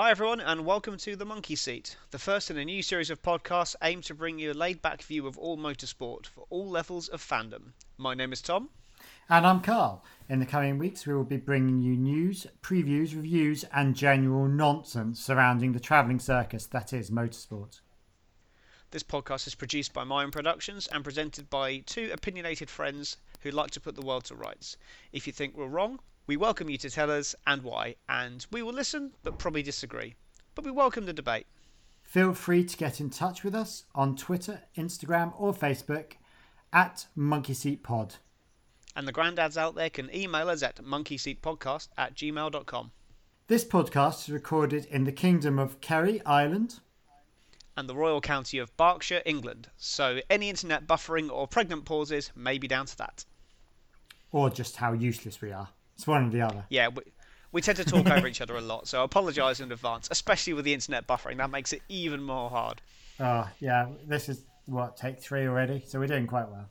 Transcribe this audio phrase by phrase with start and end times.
[0.00, 3.20] Hi, everyone, and welcome to The Monkey Seat, the first in a new series of
[3.20, 7.08] podcasts aimed to bring you a laid back view of all motorsport for all levels
[7.08, 7.72] of fandom.
[7.96, 8.68] My name is Tom.
[9.28, 10.04] And I'm Karl.
[10.28, 15.18] In the coming weeks, we will be bringing you news, previews, reviews, and general nonsense
[15.18, 17.80] surrounding the travelling circus that is motorsport.
[18.92, 23.72] This podcast is produced by Mayan Productions and presented by two opinionated friends who like
[23.72, 24.76] to put the world to rights.
[25.10, 28.62] If you think we're wrong, we welcome you to tell us and why, and we
[28.62, 30.14] will listen but probably disagree.
[30.54, 31.46] But we welcome the debate.
[32.02, 36.12] Feel free to get in touch with us on Twitter, Instagram, or Facebook
[36.70, 38.16] at Monkey Seat Pod.
[38.94, 42.92] And the granddads out there can email us at monkeyseatpodcast at gmail.com.
[43.46, 46.80] This podcast is recorded in the Kingdom of Kerry, Ireland.
[47.74, 49.70] And the Royal County of Berkshire, England.
[49.78, 53.24] So any internet buffering or pregnant pauses may be down to that.
[54.30, 55.68] Or just how useless we are.
[55.98, 56.64] It's one or the other.
[56.70, 57.02] Yeah, we,
[57.50, 60.52] we tend to talk over each other a lot, so I apologise in advance, especially
[60.52, 61.38] with the internet buffering.
[61.38, 62.80] That makes it even more hard.
[63.18, 63.88] Oh, yeah.
[64.06, 65.82] This is, what, take three already?
[65.86, 66.68] So we're doing quite well.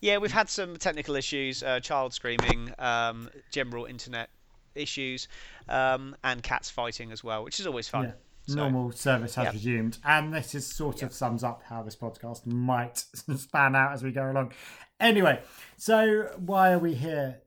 [0.00, 4.30] Yeah, we've had some technical issues, uh, child screaming, um, general internet
[4.74, 5.28] issues,
[5.68, 8.04] um, and cats fighting as well, which is always fun.
[8.04, 8.12] Yeah.
[8.46, 9.50] So, Normal service has yeah.
[9.50, 9.98] resumed.
[10.04, 12.96] And this is sort of sums up how this podcast might
[13.36, 14.54] span out as we go along.
[14.98, 15.42] Anyway,
[15.76, 17.42] so why are we here?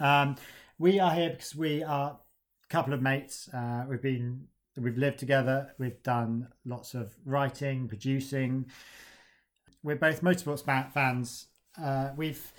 [0.00, 0.36] Um,
[0.78, 2.18] we are here because we are
[2.64, 3.48] a couple of mates.
[3.52, 4.46] Uh, we've been
[4.76, 5.74] we've lived together.
[5.78, 8.66] We've done lots of writing, producing.
[9.82, 11.46] We're both motorsports fans.
[11.80, 12.52] Uh, we've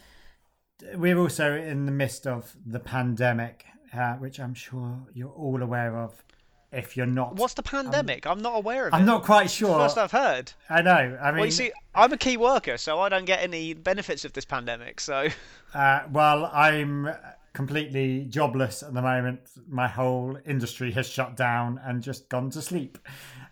[0.96, 5.98] we're also in the midst of the pandemic, uh, which I'm sure you're all aware
[5.98, 6.24] of.
[6.72, 8.28] If you're not, What's the pandemic?
[8.28, 8.98] I'm not aware of it.
[8.98, 9.80] I'm not quite sure.
[9.80, 10.52] First I've heard.
[10.70, 10.92] I know.
[10.92, 14.24] I mean, Well, you see, I'm a key worker, so I don't get any benefits
[14.24, 15.00] of this pandemic.
[15.00, 15.30] So,
[15.74, 17.10] Uh, well, I'm
[17.54, 19.42] completely jobless at the moment.
[19.68, 22.98] My whole industry has shut down and just gone to sleep.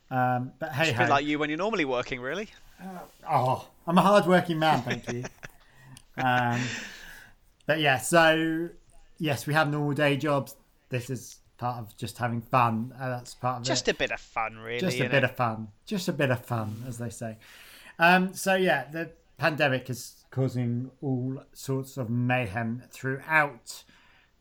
[0.10, 0.98] Um, but hey, a hey.
[1.04, 2.50] bit like you when you're normally working, really.
[3.30, 5.24] oh, I'm a hard-working man, thank you.
[6.18, 6.60] um,
[7.66, 8.70] but yeah, so
[9.20, 10.56] yes, we have normal day jobs.
[10.90, 12.94] This is part of just having fun.
[13.00, 13.92] Uh, that's part of Just it.
[13.96, 14.80] a bit of fun, really.
[14.80, 17.38] just a bit of fun just a bit of fun as they say
[18.00, 23.84] um, so yeah the pandemic is causing all sorts of mayhem throughout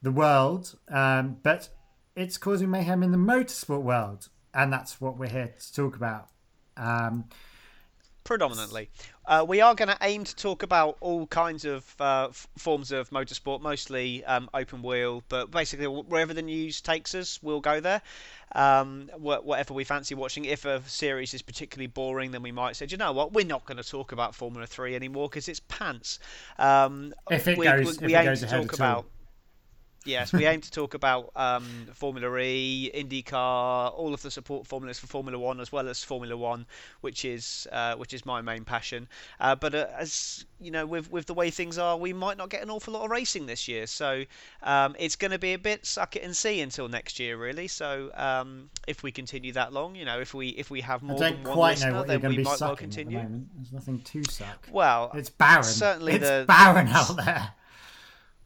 [0.03, 1.69] the world um, but
[2.17, 6.29] it's causing mayhem in the motorsport world and that's what we're here to talk about
[6.77, 7.25] um,
[8.27, 8.91] predominantly.
[9.25, 12.93] Uh, we are going to aim to talk about all kinds of uh, f- forms
[12.93, 17.81] of motorsport, mostly um, open wheel, but basically wherever the news takes us, we'll go
[17.81, 18.03] there.
[18.55, 20.45] Um, wh- whatever we fancy watching.
[20.45, 23.45] If a series is particularly boring, then we might say, "Do you know what, we're
[23.47, 26.19] not going to talk about Formula 3 anymore because it's pants.
[26.59, 28.87] Um, If it we, goes- we, if we it goes to ahead talk at all.
[29.01, 29.07] about.
[30.07, 34.99] Yes, we aim to talk about um, Formula E, IndyCar, all of the support formulas
[34.99, 36.65] for Formula One, as well as Formula One,
[37.01, 39.09] which is uh, which is my main passion.
[39.41, 42.49] Uh, but uh, as you know, with with the way things are, we might not
[42.51, 43.87] get an awful lot of racing this year.
[43.87, 44.25] So
[44.63, 47.69] um, it's going to be a bit suck it and see until next year, really.
[47.69, 51.19] So um, if we continue that long, you know, if we if we have more
[51.19, 53.19] than one listener, then we be might well at the continue.
[53.57, 57.51] there's nothing to suck Well, it's barren certainly it's the- barren out there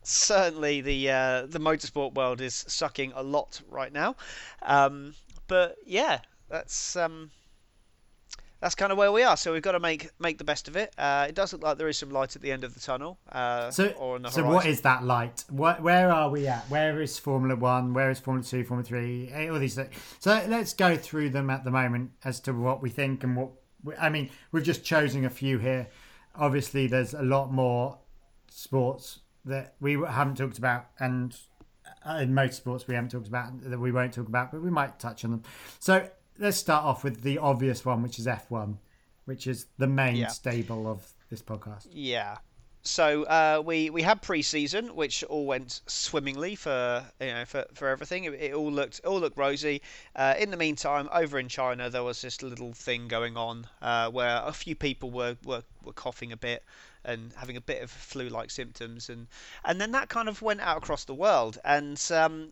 [0.03, 4.16] certainly the uh, the motorsport world is sucking a lot right now.
[4.62, 5.15] Um,
[5.49, 7.31] but yeah, that's um,
[8.61, 9.37] that's kind of where we are.
[9.37, 10.93] So we've got to make make the best of it.
[10.99, 13.19] Uh, it does look like there is some light at the end of the tunnel.
[13.31, 15.44] Uh, So, or on the so what is that light?
[15.49, 16.69] What, where are we at?
[16.71, 17.94] Where is Formula One?
[17.94, 18.65] Where is Formula Two?
[18.65, 19.31] Formula Three?
[19.32, 19.94] eh, All these things.
[20.19, 23.50] So let's go through them at the moment as to what we think and what.
[23.82, 25.88] we- I mean, we've just chosen a few here.
[26.37, 27.99] Obviously, there's a lot more
[28.50, 31.37] sports that we haven't talked about, and
[32.06, 34.98] uh, in motorsports we haven't talked about that we won't talk about, but we might
[34.98, 35.42] touch on them.
[35.78, 36.08] So
[36.38, 38.76] let's start off with the obvious one, which is F1,
[39.25, 40.28] which is the main Yeah.
[40.28, 41.87] stable of this podcast.
[41.90, 42.37] Yeah.
[42.82, 47.88] So uh, we we had pre-season, which all went swimmingly for you know for, for
[47.88, 48.25] everything.
[48.25, 49.82] It, it all looked all looked rosy.
[50.16, 54.08] Uh, in the meantime, over in China, there was this little thing going on uh,
[54.10, 56.64] where a few people were, were, were coughing a bit
[57.05, 59.26] and having a bit of flu-like symptoms, and
[59.64, 62.50] and then that kind of went out across the world, and um,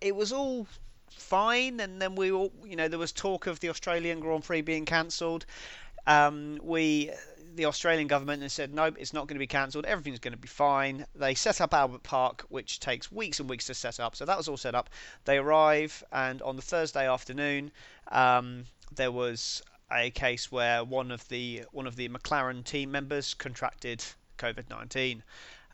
[0.00, 0.66] it was all
[1.10, 1.80] fine.
[1.80, 4.84] And then we all you know there was talk of the Australian Grand Prix being
[4.84, 5.46] cancelled.
[6.06, 7.10] Um, we
[7.54, 9.86] the Australian government has said nope, it's not going to be cancelled.
[9.86, 11.06] Everything's going to be fine.
[11.14, 14.14] They set up Albert Park, which takes weeks and weeks to set up.
[14.14, 14.90] So that was all set up.
[15.24, 17.72] They arrive, and on the Thursday afternoon,
[18.08, 23.34] um, there was a case where one of the one of the McLaren team members
[23.34, 24.04] contracted
[24.38, 25.22] COVID nineteen.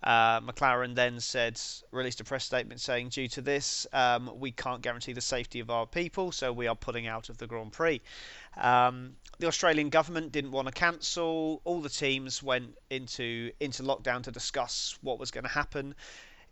[0.05, 1.61] Uh, McLaren then said,
[1.93, 5.71] released a press statement saying, due to this, um, we can't guarantee the safety of
[5.71, 8.03] our people, so we are pulling out of the Grand Prix.
[8.57, 11.61] Um, the Australian government didn't want to cancel.
[11.63, 15.95] All the teams went into into lockdown to discuss what was going to happen.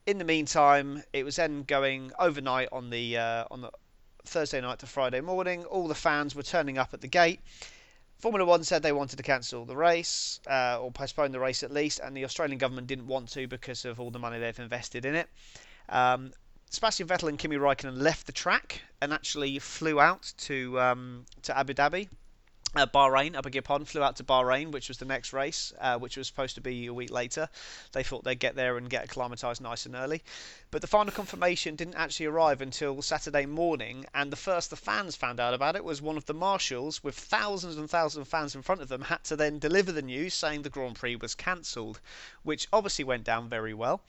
[0.07, 3.71] In the meantime, it was then going overnight on the uh, on the
[4.25, 5.65] Thursday night to Friday morning.
[5.65, 7.41] All the fans were turning up at the gate.
[8.19, 11.71] Formula One said they wanted to cancel the race uh, or postpone the race at
[11.71, 15.07] least, and the Australian government didn't want to because of all the money they've invested
[15.07, 15.29] in it.
[15.89, 16.33] Um,
[16.69, 21.57] Sebastian Vettel and Kimi Raikkonen left the track and actually flew out to um, to
[21.57, 22.09] Abu Dhabi
[22.77, 25.73] uh, Bahrain, I beg your pardon, flew out to Bahrain, which was the next race,
[25.81, 27.49] uh, which was supposed to be a week later.
[27.93, 30.23] They thought they'd get there and get acclimatised nice and early.
[30.71, 35.17] But the final confirmation didn't actually arrive until Saturday morning, and the first the fans
[35.17, 38.55] found out about it was one of the marshals, with thousands and thousands of fans
[38.55, 41.35] in front of them, had to then deliver the news saying the Grand Prix was
[41.35, 42.01] cancelled,
[42.45, 44.01] which obviously went down very well.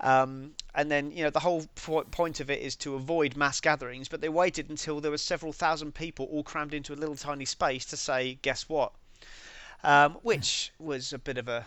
[0.00, 1.64] Um, and then, you know, the whole
[2.10, 5.52] point of it is to avoid mass gatherings, but they waited until there were several
[5.52, 8.92] thousand people all crammed into a little tiny space to say, guess what?
[9.82, 11.66] Um, which was a bit of a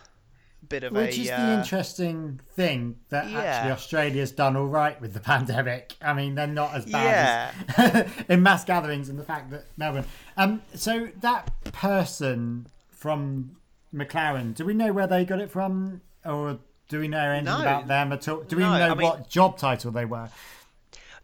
[0.68, 1.22] bit of which a.
[1.22, 3.40] is uh, the interesting thing that yeah.
[3.40, 5.96] actually Australia's done all right with the pandemic.
[6.02, 7.78] I mean, they're not as bad Yeah.
[7.78, 10.06] as in mass gatherings and the fact that Melbourne.
[10.38, 13.56] Um, so that person from
[13.94, 17.62] McLaren, do we know where they got it from, or do we know anything No.
[17.62, 18.42] about them at all?
[18.42, 20.30] Do we No, know I mean- what job title they were?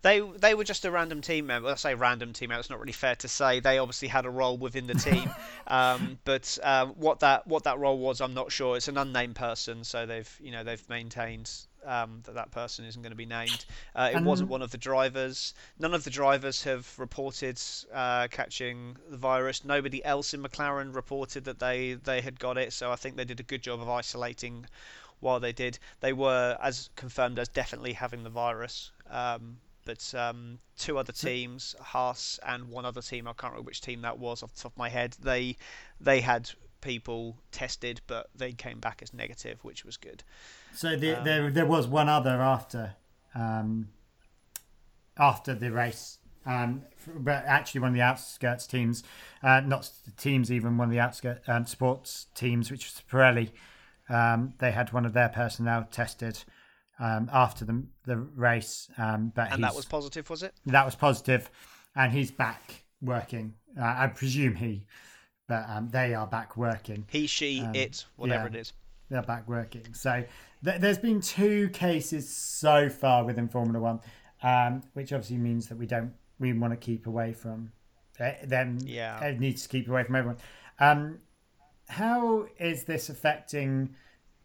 [0.01, 1.67] They they were just a random team member.
[1.69, 2.59] I say random team member.
[2.59, 3.59] It's not really fair to say.
[3.59, 5.27] They obviously had a role within the team,
[5.67, 8.77] um, but um, what that what that role was, I'm not sure.
[8.77, 11.49] It's an unnamed person, so they've you know they've maintained
[11.83, 13.65] um, that that person isn't going to be named.
[13.95, 15.55] Uh, it wasn't one of the drivers.
[15.79, 17.59] None of the drivers have reported
[17.91, 19.65] uh, catching the virus.
[19.65, 22.73] Nobody else in McLaren reported that they they had got it.
[22.73, 24.67] So I think they did a good job of isolating.
[25.19, 28.91] While they did, they were as confirmed as definitely having the virus.
[29.09, 33.81] Um, but um, two other teams, Haas and one other team, I can't remember which
[33.81, 35.15] team that was off the top of my head.
[35.21, 35.57] They
[36.01, 36.49] they had
[36.85, 40.23] people tested, but they came back as negative, which was good.
[40.73, 42.93] So the, there, there was one other after,
[43.33, 43.89] um,
[45.17, 49.03] after the race, um, but actually one of the outskirts teams,
[49.41, 53.49] uh, not teams even one of the outskirts um, sports teams, which was Pirelli.
[54.09, 56.43] Um, they had one of their personnel tested
[56.99, 60.53] um, after the the race, um, but And that was positive, was it?
[60.67, 61.49] that was positive,
[61.95, 63.53] and he's back working.
[63.79, 64.85] Uh, I presume he,
[65.47, 68.59] but um, they are back working He, she, it, whatever Um, yeah.
[68.59, 68.73] it is.
[69.09, 69.93] they're back working.
[69.93, 70.23] So
[70.63, 73.99] th- there's been two cases so far within Formula One,
[74.43, 77.71] um, which obviously means that we don't we want to keep away from
[78.19, 78.77] uh, them.
[78.85, 79.21] Yeah.
[79.25, 80.37] it needs to keep away from everyone.
[80.79, 81.19] Um,
[81.87, 83.95] how is this affecting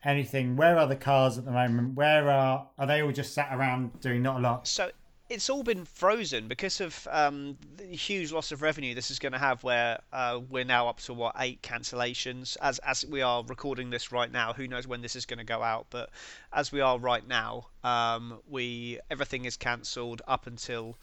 [0.04, 0.56] anything?
[0.56, 1.94] Where are the cars at the moment?
[1.94, 4.68] Where are are they all just sat around doing not a lot?
[4.68, 4.90] So
[5.28, 9.32] it's all been frozen because of um, the huge loss of revenue this is going
[9.32, 9.62] to have.
[9.62, 14.12] Where uh, we're now up to what eight cancellations as as we are recording this
[14.12, 14.52] right now.
[14.52, 15.86] Who knows when this is going to go out?
[15.90, 16.10] But
[16.52, 20.96] as we are right now, um, we everything is cancelled up until.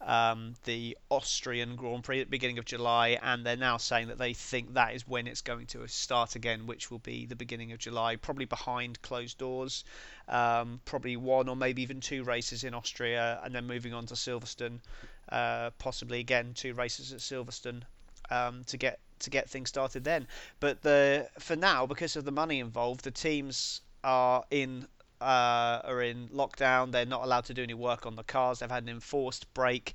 [0.00, 4.18] Um, the Austrian Grand Prix at the beginning of July, and they're now saying that
[4.18, 7.72] they think that is when it's going to start again, which will be the beginning
[7.72, 9.82] of July, probably behind closed doors
[10.28, 14.14] um, probably one or maybe even two races in Austria, and then moving on to
[14.14, 14.80] Silverstone,
[15.28, 17.82] uh, possibly again two races at Silverstone
[18.30, 20.26] um, to get to get things started then.
[20.60, 24.86] But the for now, because of the money involved, the teams are in
[25.24, 26.92] uh, are in lockdown.
[26.92, 28.58] They're not allowed to do any work on the cars.
[28.58, 29.94] They've had an enforced break.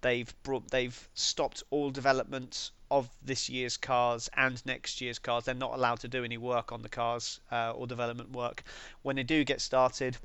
[0.00, 5.44] They've brought they've stopped all development of this year's cars and next year's cars.
[5.44, 8.62] They're not allowed to do any work on the cars uh, or development work.
[9.02, 10.16] When they do get started,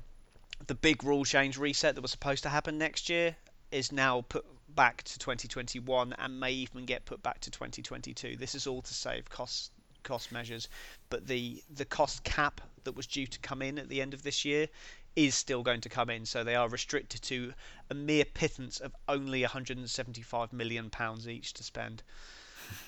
[0.66, 3.36] the big rule change reset that was supposed to happen next year
[3.70, 8.36] is now put back to 2021 and may even get put back to 2022.
[8.36, 9.72] This is all to save cost
[10.04, 10.68] cost measures,
[11.10, 14.22] but the the cost cap that was due to come in at the end of
[14.22, 14.68] this year
[15.16, 16.26] is still going to come in.
[16.26, 17.54] So they are restricted to
[17.90, 22.02] a mere pittance of only 175 million pounds each to spend.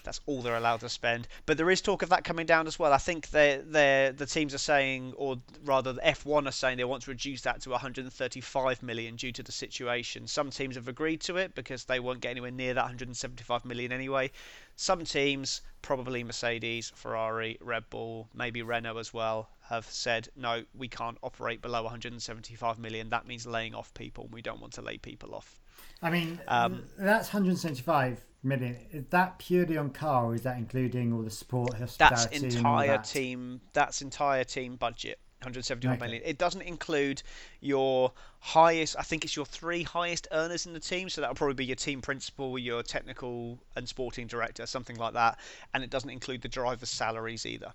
[0.05, 1.29] That's all they're allowed to spend.
[1.47, 2.93] But there is talk of that coming down as well.
[2.93, 6.85] I think they they the teams are saying, or rather, the F1 are saying they
[6.85, 10.27] want to reduce that to 135 million due to the situation.
[10.27, 13.93] Some teams have agreed to it because they won't get anywhere near that 175 million
[13.93, 14.31] anyway.
[14.77, 20.89] Some teams, probably Mercedes, Ferrari, Red Bull, maybe Renault as well, have said no, we
[20.89, 23.09] can't operate below 175 million.
[23.11, 24.29] That means laying off people.
[24.31, 25.59] We don't want to lay people off.
[26.03, 28.77] I mean, Um, that's 175 million.
[28.91, 33.05] Is that purely on car, or is that including all the support, That's entire that?
[33.05, 33.61] team.
[33.73, 35.19] That's entire team budget.
[35.41, 36.05] 171 okay.
[36.05, 36.23] million.
[36.25, 37.23] It doesn't include
[37.61, 38.11] your
[38.41, 38.97] highest.
[38.99, 41.09] I think it's your three highest earners in the team.
[41.09, 45.39] So that'll probably be your team principal, your technical and sporting director, something like that.
[45.75, 47.73] And it doesn't include the drivers' salaries either.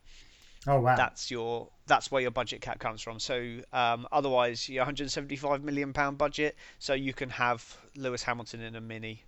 [0.67, 0.95] Oh wow!
[0.95, 3.19] That's your that's where your budget cap comes from.
[3.19, 8.75] So um, otherwise, your 175 million pound budget, so you can have Lewis Hamilton in
[8.75, 9.23] a mini.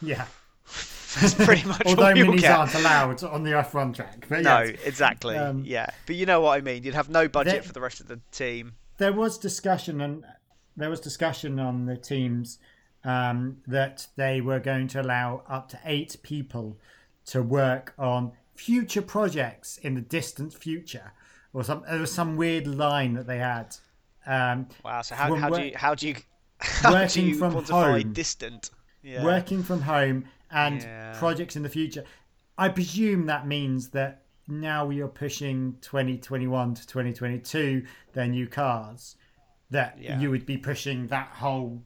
[0.00, 0.26] Yeah.
[1.20, 2.56] That's pretty much Although minis get.
[2.56, 4.30] aren't allowed on the F1 track.
[4.30, 4.78] No, yes.
[4.84, 5.36] exactly.
[5.36, 6.84] Um, yeah, but you know what I mean.
[6.84, 8.74] You'd have no budget there, for the rest of the team.
[8.98, 10.24] There was discussion, and
[10.76, 12.58] there was discussion on the teams
[13.02, 16.78] um, that they were going to allow up to eight people
[17.26, 21.12] to work on future projects in the distant future,
[21.52, 21.82] or some.
[21.88, 23.74] There was some weird line that they had.
[24.26, 25.02] Um, wow.
[25.02, 26.14] So how, how do you how do you
[26.60, 28.70] how working do you from quantify home, distant?
[29.02, 29.24] Yeah.
[29.24, 31.14] Working from home and yeah.
[31.18, 32.04] projects in the future.
[32.58, 39.16] I presume that means that now you're pushing 2021 to 2022 their new cars
[39.70, 40.18] that yeah.
[40.18, 41.82] you would be pushing that whole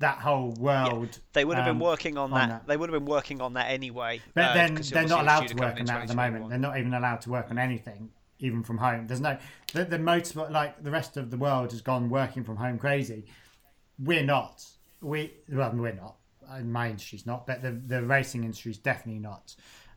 [0.00, 1.08] that whole world.
[1.12, 1.18] Yeah.
[1.32, 2.48] They would have um, been working on, on that.
[2.48, 2.66] that.
[2.66, 4.20] They would have been working on that anyway.
[4.34, 6.48] But uh, then they're not allowed to work on that at the moment.
[6.48, 8.10] They're not even allowed to work on anything,
[8.40, 9.06] even from home.
[9.06, 9.38] There's no
[9.72, 13.26] the, the motorsport like the rest of the world has gone working from home crazy.
[13.98, 14.66] We're not.
[15.00, 16.16] We well, we're not
[16.60, 19.54] my industry industry's not, but the, the racing industry is definitely not.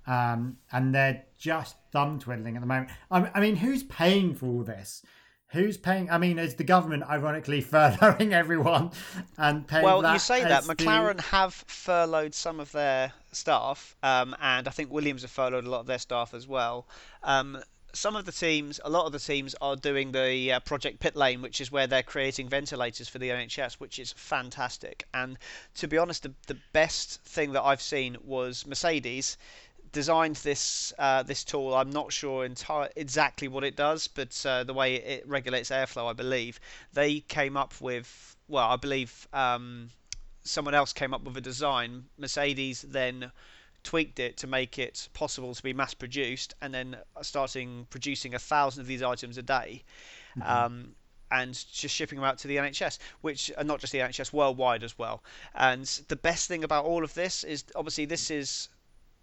[0.07, 2.89] Um, and they're just thumb twiddling at the moment.
[3.09, 5.03] I, I, mean, who's paying for all this?
[5.49, 6.09] Who's paying?
[6.09, 8.91] I mean, is the government ironically furloughing everyone
[9.37, 9.83] and paying?
[9.83, 11.21] Well, you say that McLaren the...
[11.23, 15.79] have furloughed some of their staff, um, and I think Williams have furloughed a lot
[15.81, 16.87] of their staff as well.
[17.23, 17.59] Um,
[17.95, 21.15] some of the teams, a lot of the teams are doing the uh, Project Pit
[21.15, 25.07] Lane, which is where they're creating ventilators for the NHS, which is fantastic.
[25.13, 25.37] And
[25.75, 29.37] to be honest, the, the best thing that I've seen was Mercedes
[29.91, 31.73] designed this uh, this tool.
[31.73, 36.09] I'm not sure enti- exactly what it does, but uh, the way it regulates airflow,
[36.09, 36.59] I believe
[36.93, 38.35] they came up with.
[38.47, 39.89] Well, I believe um,
[40.43, 42.05] someone else came up with a design.
[42.17, 43.31] Mercedes then
[43.85, 48.39] tweaked it to make it possible to be mass produced, and then starting producing a
[48.39, 49.83] thousand of these items a day.
[50.37, 50.51] Mm-hmm.
[50.51, 50.95] Um,
[51.31, 54.83] and just shipping them out to the NHS, which are not just the NHS, worldwide
[54.83, 55.23] as well.
[55.55, 58.69] And the best thing about all of this is obviously this is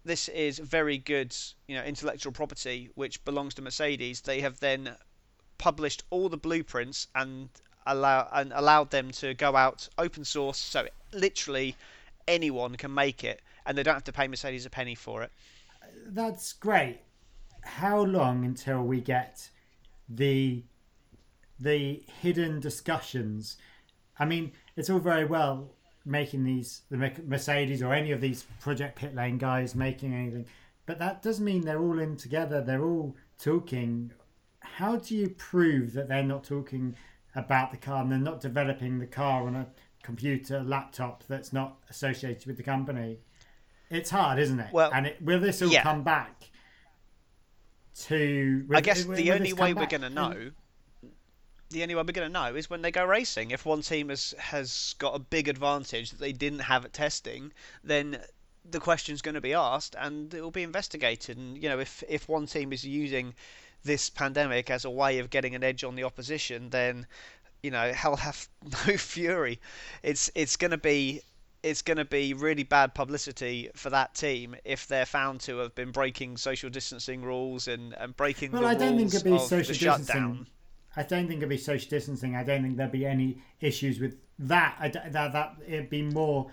[0.04, 1.35] this is very good,
[1.69, 4.21] you know, intellectual property which belongs to Mercedes.
[4.21, 4.97] They have then
[5.59, 7.49] published all the blueprints and
[7.87, 11.76] allow and allowed them to go out open source, so literally
[12.26, 15.31] anyone can make it and they don't have to pay Mercedes a penny for it.
[16.07, 17.00] That's great.
[17.62, 19.49] How long until we get
[20.09, 20.64] the
[21.59, 23.57] the hidden discussions?
[24.19, 25.71] I mean, it's all very well
[26.04, 30.47] making these the Mercedes or any of these Project Pit Lane guys making anything,
[30.87, 32.61] but that doesn't mean they're all in together.
[32.61, 34.12] They're all talking.
[34.61, 36.97] How do you prove that they're not talking
[37.35, 39.66] about the car and they're not developing the car on a
[40.02, 43.19] computer laptop that's not associated with the company?
[43.93, 44.73] It's hard, isn't it?
[44.73, 45.83] Well, and it, will this all yeah.
[45.83, 46.51] come back
[48.07, 48.67] to?
[48.73, 50.51] I guess will, the will only way we're going to know.
[51.69, 53.51] The only way we're going to know is when they go racing.
[53.51, 57.53] If one team has has got a big advantage that they didn't have at testing,
[57.85, 58.19] then
[58.65, 61.37] the question's going to be asked and it will be investigated.
[61.37, 63.35] And you know, if if one team is using
[63.85, 67.07] this pandemic as a way of getting an edge on the opposition, then
[67.63, 68.49] you know hell have
[68.87, 69.61] no fury.
[70.03, 71.23] It's it's going to be
[71.62, 75.75] it's going to be really bad publicity for that team if they're found to have
[75.75, 79.38] been breaking social distancing rules and, and breaking well, the I don't think it'd be
[79.38, 80.47] social distancing.
[80.97, 82.37] I don't think it'd be social distancing.
[82.37, 84.76] I don't think there'd be any issues with that.
[84.78, 86.50] I, that, that it'd be more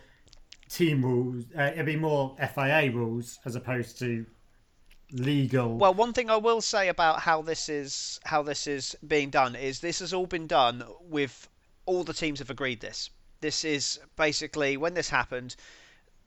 [0.70, 1.46] team rules.
[1.58, 4.26] Uh, it'd be more FIA rules as opposed to
[5.12, 5.78] legal.
[5.78, 9.56] Well, one thing I will say about how this is how this is being done
[9.56, 11.50] is this has all been done with
[11.86, 13.10] all the teams have agreed this.
[13.42, 15.56] This is basically when this happened.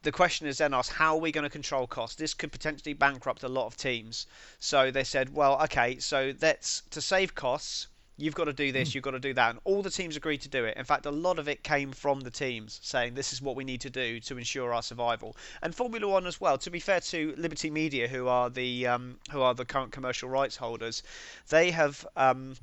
[0.02, 2.16] The question is then asked, how are we going to control costs?
[2.16, 4.26] This could potentially bankrupt a lot of teams.
[4.58, 7.86] So they said, well, okay, so that's to save costs.
[8.16, 8.96] You've got to do this, hmm.
[8.96, 9.50] you've got to do that.
[9.50, 10.76] And all the teams agreed to do it.
[10.76, 13.64] In fact, a lot of it came from the teams saying this is what we
[13.64, 15.36] need to do to ensure our survival.
[15.62, 16.58] And Formula One as well.
[16.58, 20.28] To be fair to Liberty Media, who are the um, who are the current commercial
[20.28, 21.02] rights holders,
[21.48, 22.56] they have um,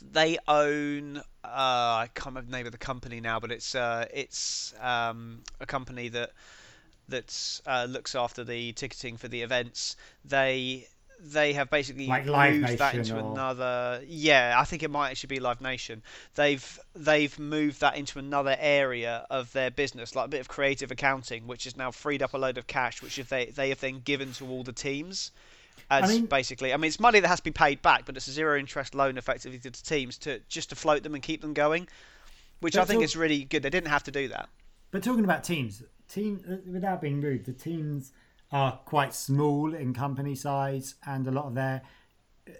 [0.00, 4.06] they own uh, I can't remember the name of the company now, but it's uh,
[4.12, 6.30] it's um, a company that
[7.08, 9.96] that uh, looks after the ticketing for the events.
[10.24, 10.86] They
[11.20, 13.32] they have basically like moved that into or...
[13.32, 14.02] another.
[14.06, 16.02] Yeah, I think it might actually be Live Nation.
[16.34, 20.90] They've they've moved that into another area of their business, like a bit of creative
[20.90, 23.80] accounting, which has now freed up a load of cash, which if they they have
[23.80, 25.32] then given to all the teams
[25.92, 28.16] As I mean, basically, I mean, it's money that has to be paid back, but
[28.16, 31.22] it's a zero interest loan effectively to the teams to just to float them and
[31.22, 31.86] keep them going,
[32.60, 33.62] which I think is really good.
[33.62, 34.48] They didn't have to do that.
[34.90, 38.12] But talking about teams, team uh, without being rude, the teams
[38.50, 41.82] are quite small in company size, and a lot of their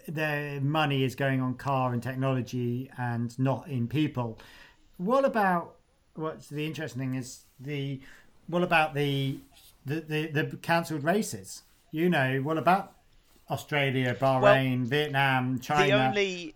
[0.07, 4.39] their money is going on car and technology and not in people.
[4.99, 5.77] What about
[6.17, 7.99] what's the interesting thing is the
[8.47, 9.39] what about the
[9.87, 11.63] the the, the cancelled races?
[11.91, 12.95] You know, what about
[13.51, 15.87] Australia, Bahrain, well, Vietnam, China?
[15.87, 16.55] The only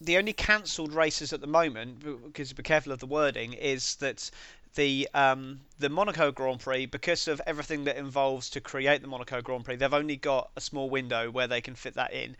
[0.00, 4.30] the only cancelled races at the moment, because be careful of the wording, is that
[4.76, 9.40] the um, the Monaco Grand Prix, because of everything that involves to create the Monaco
[9.40, 12.36] Grand Prix, they've only got a small window where they can fit that in.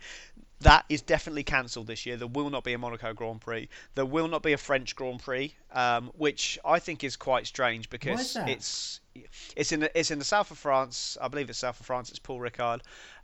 [0.61, 2.17] That is definitely cancelled this year.
[2.17, 3.69] There will not be a Monaco Grand Prix.
[3.93, 7.89] There will not be a French Grand Prix, um, which I think is quite strange
[7.89, 9.01] because it's
[9.55, 11.17] it's in the, it's in the south of France.
[11.21, 12.09] I believe it's south of France.
[12.09, 12.81] It's Paul Ricard,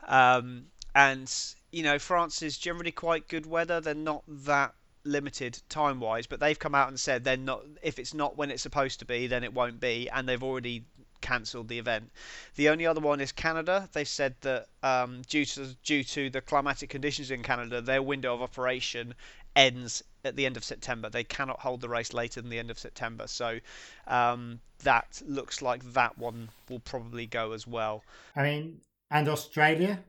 [0.08, 1.32] um, and
[1.72, 3.82] you know France is generally quite good weather.
[3.82, 4.74] They're not that
[5.06, 7.64] limited time wise, but they've come out and said they're not.
[7.82, 10.86] If it's not when it's supposed to be, then it won't be, and they've already
[11.22, 12.12] cancelled the event.
[12.56, 13.90] The only other one is Canada.
[13.94, 18.34] They said that um, due to due to the climatic conditions in Canada, their window
[18.34, 19.16] of operation
[19.56, 21.10] ends at the end of September.
[21.10, 23.28] They cannot hold the race later than the end of September.
[23.28, 23.60] So
[24.08, 28.04] um, that looks like that one will probably go as well.
[28.36, 30.00] I mean, and Australia.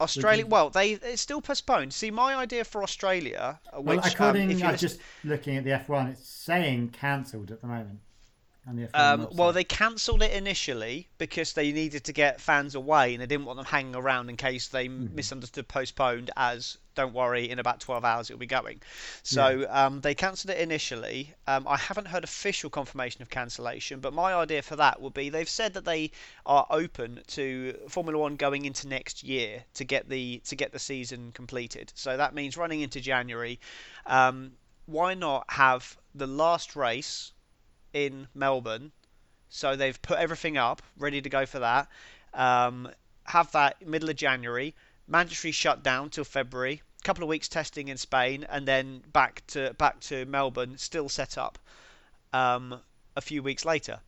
[0.00, 1.92] Australia, well, they it's still postponed.
[1.92, 6.10] See, my idea for Australia, which well, according, um, I'm just looking at the F1,
[6.10, 8.00] it's saying cancelled at the moment.
[8.94, 13.26] Um, well, they cancelled it initially because they needed to get fans away and they
[13.26, 15.14] didn't want them hanging around in case they mm-hmm.
[15.14, 18.80] misunderstood postponed as don't worry, in about 12 hours it'll be going.
[19.22, 19.86] So yeah.
[19.86, 21.34] um, they cancelled it initially.
[21.46, 25.28] Um, I haven't heard official confirmation of cancellation, but my idea for that would be
[25.28, 26.12] they've said that they
[26.46, 30.78] are open to Formula One going into next year to get the to get the
[30.78, 31.92] season completed.
[31.94, 33.60] So that means running into January.
[34.06, 34.52] Um,
[34.86, 37.32] why not have the last race
[37.94, 38.92] in Melbourne?
[39.48, 41.88] So they've put everything up, ready to go for that.
[42.34, 42.90] Um,
[43.24, 44.74] have that middle of January
[45.06, 50.00] mandatory shutdown till February, couple of weeks testing in Spain, and then back to back
[50.00, 51.58] to Melbourne, still set up
[52.32, 52.80] um,
[53.14, 54.00] a few weeks later.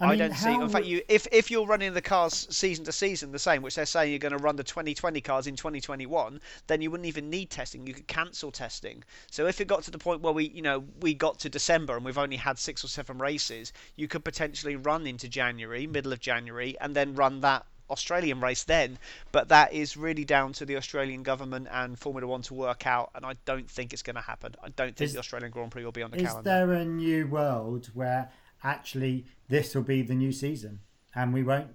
[0.00, 0.54] I, mean, don't see.
[0.54, 3.74] In fact, you if if you're running the cars season to season the same, which
[3.74, 7.30] they're saying you're going to run the 2020 cars in 2021, then you wouldn't even
[7.30, 7.86] need testing.
[7.86, 9.02] You could cancel testing.
[9.30, 11.96] So if it got to the point where we, you know, we got to December
[11.96, 16.12] and we've only had six or seven races, you could potentially run into January, middle
[16.12, 18.98] of January, and then run that Australian race then,
[19.32, 23.10] but that is really down to the Australian government and Formula One to work out,
[23.14, 24.54] and I don't think it's going to happen.
[24.62, 26.40] I don't think is, the Australian Grand Prix will be on the is calendar.
[26.40, 28.30] Is there a new world where
[28.62, 30.80] actually this will be the new season,
[31.14, 31.68] and we won't,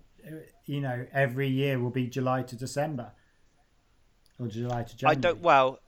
[0.65, 3.11] you know, every year will be July to December
[4.39, 5.17] or July to January?
[5.17, 5.41] I don't.
[5.41, 5.79] Well,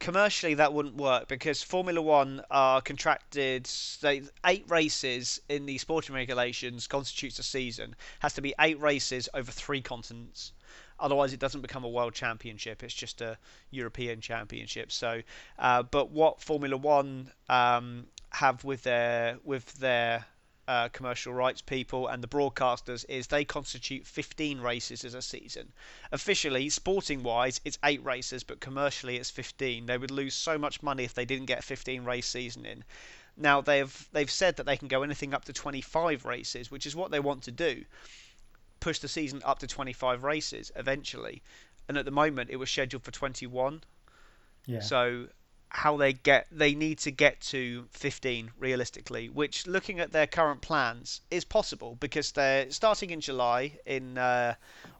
[0.00, 3.68] commercially that wouldn't work because Formula One are contracted.
[4.00, 7.94] They, eight races in the sporting regulations constitutes a season.
[8.20, 10.52] Has to be eight races over three continents.
[11.00, 12.82] Otherwise, it doesn't become a world championship.
[12.82, 13.36] It's just a
[13.70, 14.92] European championship.
[14.92, 15.22] So,
[15.58, 20.24] uh, but what Formula One um, have with their with their
[20.66, 25.72] uh, commercial rights people and the broadcasters is they constitute 15 races as a season.
[26.12, 29.86] Officially, sporting wise, it's 8 races, but commercially it's 15.
[29.86, 32.84] They would lose so much money if they didn't get a 15 race season in.
[33.36, 36.94] Now they've they've said that they can go anything up to 25 races, which is
[36.94, 37.84] what they want to do.
[38.80, 41.42] Push the season up to 25 races eventually.
[41.88, 43.82] And at the moment it was scheduled for 21.
[44.66, 44.80] Yeah.
[44.80, 45.28] So
[45.74, 50.60] how they get they need to get to 15 realistically which looking at their current
[50.60, 54.54] plans is possible because they're starting in July in uh,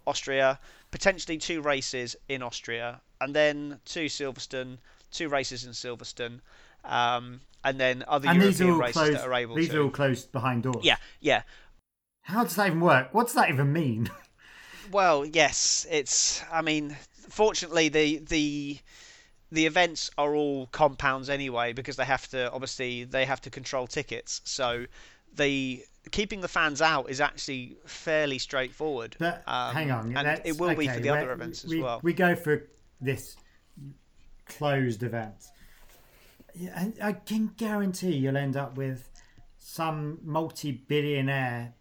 [0.04, 0.58] Austria
[0.90, 4.78] potentially two races in Austria and then two Silverstone
[5.12, 6.40] two races in Silverstone
[6.84, 9.78] um, and then other and European races closed, that are able these to.
[9.78, 10.84] are all closed behind doors?
[10.84, 11.42] Yeah yeah.
[12.22, 13.14] How does that even work?
[13.14, 14.10] What does that even mean?
[14.92, 16.96] Well yes it's I mean
[17.30, 18.78] fortunately the the
[19.54, 23.86] the events are all compounds anyway because they have to obviously they have to control
[23.86, 24.40] tickets.
[24.44, 24.86] So
[25.34, 29.16] the keeping the fans out is actually fairly straightforward.
[29.18, 31.82] But um, hang on, and it will okay, be for the other events we, as
[31.82, 32.00] well.
[32.02, 32.68] We go for
[33.00, 33.36] this
[34.46, 35.46] closed event.
[36.54, 39.08] Yeah, I can guarantee you'll end up with
[39.58, 41.74] some multi-billionaire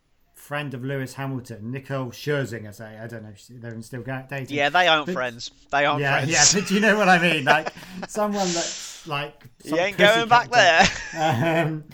[0.43, 2.97] friend of Lewis Hamilton, Nicole Scherzinger, say.
[3.01, 4.55] I don't know if they're still dating.
[4.55, 5.51] Yeah, they aren't but, friends.
[5.71, 6.31] They aren't yeah, friends.
[6.31, 7.45] Yeah, but you know what I mean?
[7.45, 7.69] Like
[8.07, 9.41] someone that's like.
[9.63, 10.87] You ain't going back there.
[11.17, 11.85] Um,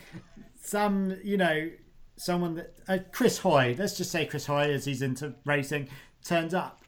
[0.62, 1.70] some, you know,
[2.18, 2.74] someone that.
[2.88, 5.90] Uh, Chris Hoy, let's just say Chris Hoy, as he's into racing,
[6.24, 6.80] turns up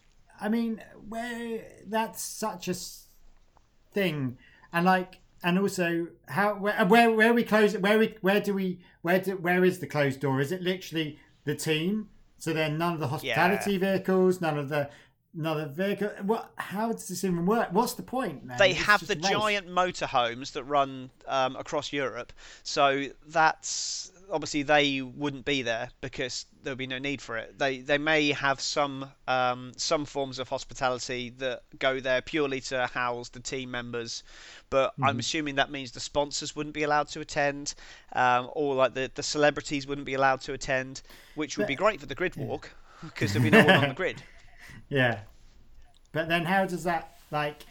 [0.42, 2.74] I mean, where that's such a
[3.94, 4.40] thing,
[4.74, 8.56] and like, and also how where where, where we close it, where we where do
[8.56, 10.42] we where do where is the closed door?
[10.42, 12.10] Is it literally the team?
[12.38, 13.80] So then none of the hospitality yeah.
[13.80, 14.90] vehicles, none of the
[15.38, 16.10] another vehicle.
[16.24, 16.52] What?
[16.56, 17.70] How does this even work?
[17.72, 18.46] What's the point?
[18.46, 18.58] Man?
[18.58, 25.02] They it's have the giant motorhomes that run um, across Europe, so that's obviously they
[25.02, 27.58] wouldn't be there because there would be no need for it.
[27.60, 32.88] They they may have some um, some forms of hospitality that go there purely to
[32.88, 34.24] house the team members,
[34.70, 35.04] but mm-hmm.
[35.04, 37.76] I'm assuming that means the sponsors wouldn't be allowed to attend,
[38.14, 41.02] um, or like the the celebrities wouldn't be allowed to attend,
[41.36, 42.72] which would but, be great for the grid walk
[43.04, 44.24] because there'd be no one on the grid.
[44.88, 45.22] Yeah,
[46.12, 47.64] but then how does that like?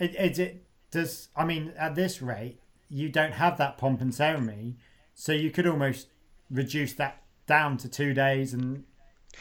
[0.00, 4.76] Is it does I mean at this rate you don't have that pomp and ceremony
[5.18, 6.06] so you could almost
[6.48, 8.84] reduce that down to two days, and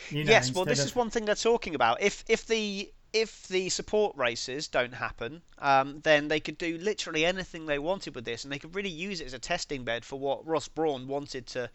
[0.10, 0.52] you know, yes.
[0.52, 0.88] Well, this of...
[0.88, 2.02] is one thing they're talking about.
[2.02, 7.26] If if the if the support races don't happen, um, then they could do literally
[7.26, 10.04] anything they wanted with this, and they could really use it as a testing bed
[10.04, 11.70] for what Ross Brawn wanted to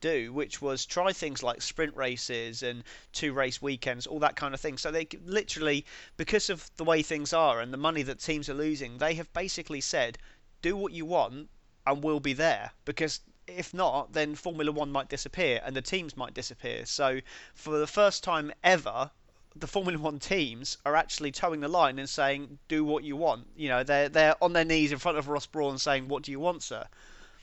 [0.00, 4.54] do, which was try things like sprint races and two race weekends, all that kind
[4.54, 4.78] of thing.
[4.78, 5.84] So they could literally,
[6.16, 9.32] because of the way things are and the money that teams are losing, they have
[9.32, 10.16] basically said,
[10.62, 11.48] do what you want,
[11.86, 16.16] and we'll be there because if not, then Formula One might disappear and the teams
[16.16, 16.86] might disappear.
[16.86, 17.20] So,
[17.54, 19.10] for the first time ever,
[19.56, 23.48] the Formula One teams are actually towing the line and saying, "Do what you want."
[23.56, 26.30] You know, they're they're on their knees in front of Ross Brawn saying, "What do
[26.30, 26.86] you want, sir?"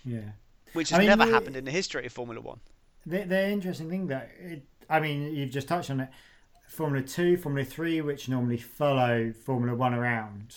[0.04, 0.32] Yeah,
[0.74, 2.60] which has I mean, never happened in the history of Formula One.
[3.06, 6.10] The, the interesting thing that it, I mean, you've just touched on it.
[6.68, 10.56] Formula Two, Formula Three, which normally follow Formula One around,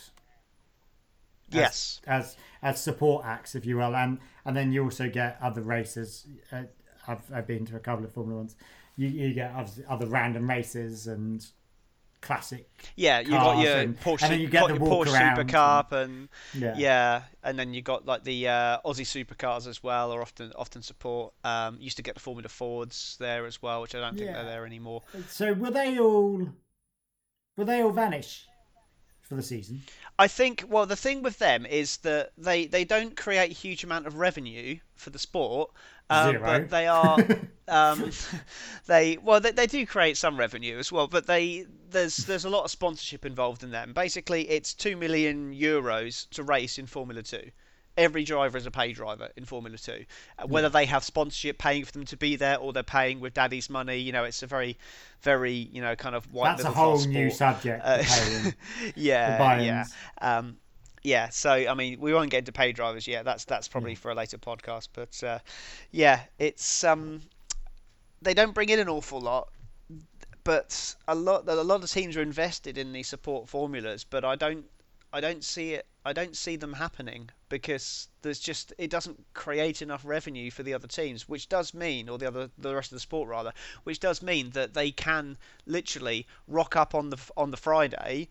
[1.50, 5.60] yes, as as support acts, if you will, and and then you also get other
[5.60, 6.26] races.
[6.50, 6.62] Uh,
[7.06, 8.56] I've I've been to a couple of Formula Ones.
[8.96, 9.54] You you get
[9.86, 11.46] other random races and
[12.22, 12.66] classic.
[12.96, 16.30] Yeah, you got your and, Porsche, and then you get the Porsche Super Cup, and,
[16.54, 16.74] and yeah.
[16.78, 17.22] yeah.
[17.44, 21.34] and then you got like the uh, Aussie supercars as well, or often often support.
[21.44, 24.36] Um, used to get the Formula Fords there as well, which I don't think yeah.
[24.36, 25.02] they're there anymore.
[25.28, 26.48] So were they all?
[27.58, 28.46] Will they all vanish?
[29.28, 29.82] For the season?
[30.18, 33.84] I think well the thing with them is that they, they don't create a huge
[33.84, 35.70] amount of revenue for the sport,
[36.10, 37.18] um, but they are
[37.68, 38.10] um,
[38.86, 42.50] they well they, they do create some revenue as well, but they there's there's a
[42.50, 43.92] lot of sponsorship involved in them.
[43.92, 47.50] Basically, it's two million euros to race in Formula Two
[47.98, 50.06] every driver is a pay driver in Formula Two.
[50.38, 53.34] Uh, whether they have sponsorship paying for them to be there or they're paying with
[53.34, 54.78] daddy's money, you know, it's a very,
[55.20, 56.56] very, you know, kind of white.
[56.56, 57.82] That's a whole new subject.
[57.84, 58.02] Uh,
[58.94, 59.84] yeah, yeah.
[60.22, 60.56] Um,
[61.02, 63.24] yeah, so I mean, we won't get into pay drivers yet.
[63.24, 63.98] That's that's probably yeah.
[63.98, 64.88] for a later podcast.
[64.92, 65.38] But uh,
[65.90, 67.22] yeah, it's um,
[68.22, 69.48] they don't bring in an awful lot,
[70.44, 74.04] but a lot a lot of teams are invested in these support formulas.
[74.04, 74.64] But I don't
[75.12, 75.86] I don't see it.
[76.08, 80.72] I don't see them happening because there's just it doesn't create enough revenue for the
[80.72, 83.52] other teams, which does mean, or the other the rest of the sport rather,
[83.84, 88.30] which does mean that they can literally rock up on the on the Friday,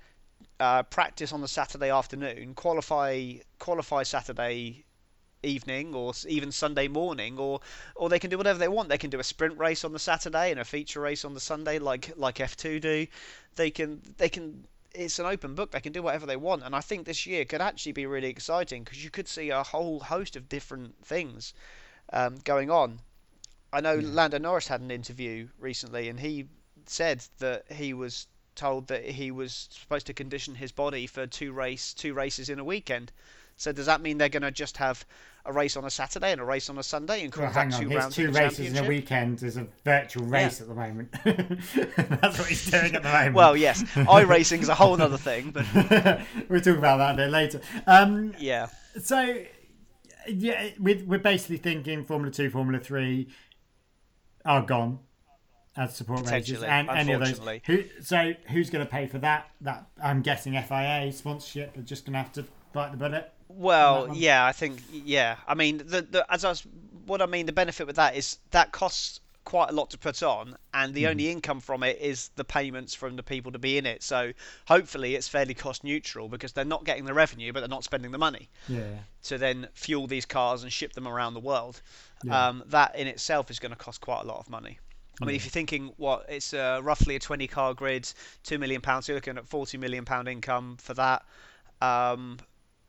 [0.59, 4.83] uh, practice on the Saturday afternoon, qualify qualify Saturday
[5.43, 7.61] evening or even Sunday morning or
[7.95, 8.89] or they can do whatever they want.
[8.89, 11.39] They can do a sprint race on the Saturday and a feature race on the
[11.39, 13.07] Sunday like like F2 do.
[13.55, 14.65] They can they can
[14.97, 15.71] it's an open book.
[15.71, 18.29] They can do whatever they want, and I think this year could actually be really
[18.29, 21.53] exciting because you could see a whole host of different things
[22.11, 22.99] um, going on.
[23.71, 24.09] I know yeah.
[24.09, 26.47] Lando Norris had an interview recently, and he
[26.85, 31.53] said that he was told that he was supposed to condition his body for two
[31.53, 33.11] race two races in a weekend.
[33.55, 35.05] So does that mean they're going to just have
[35.47, 37.89] a race on a Saturday and a race on a Sunday and well, that two
[37.89, 38.15] rounds?
[38.15, 40.63] two races in a weekend is a virtual race yeah.
[40.63, 41.11] at the moment.
[42.21, 43.35] That's what he's doing at the moment.
[43.35, 45.65] Well, yes, iRacing is a whole other thing, but
[46.49, 47.61] we'll talk about that a bit later.
[47.87, 48.67] Um, yeah.
[49.01, 49.37] So
[50.27, 53.29] yeah, we're, we're basically thinking Formula Two, Formula Three
[54.43, 54.99] are gone
[55.77, 57.39] as support races, and any of those.
[57.65, 59.51] Who, so who's going to pay for that?
[59.61, 63.31] That I'm guessing FIA sponsorship are just going to have to bite the bullet.
[63.49, 65.37] Well, yeah, I think yeah.
[65.47, 66.65] I mean, the, the as I was,
[67.05, 70.21] what I mean, the benefit with that is that costs quite a lot to put
[70.23, 71.09] on, and the mm.
[71.09, 74.03] only income from it is the payments from the people to be in it.
[74.03, 74.33] So
[74.67, 78.11] hopefully, it's fairly cost neutral because they're not getting the revenue, but they're not spending
[78.11, 78.49] the money.
[78.67, 78.97] Yeah.
[79.23, 81.81] To then fuel these cars and ship them around the world,
[82.25, 82.49] yeah.
[82.49, 84.79] um, that in itself is going to cost quite a lot of money.
[85.21, 88.11] I mean, if you're thinking what it's uh, roughly a 20 car grid,
[88.43, 91.25] two million pounds, you're looking at 40 million pound income for that.
[91.81, 92.37] Um,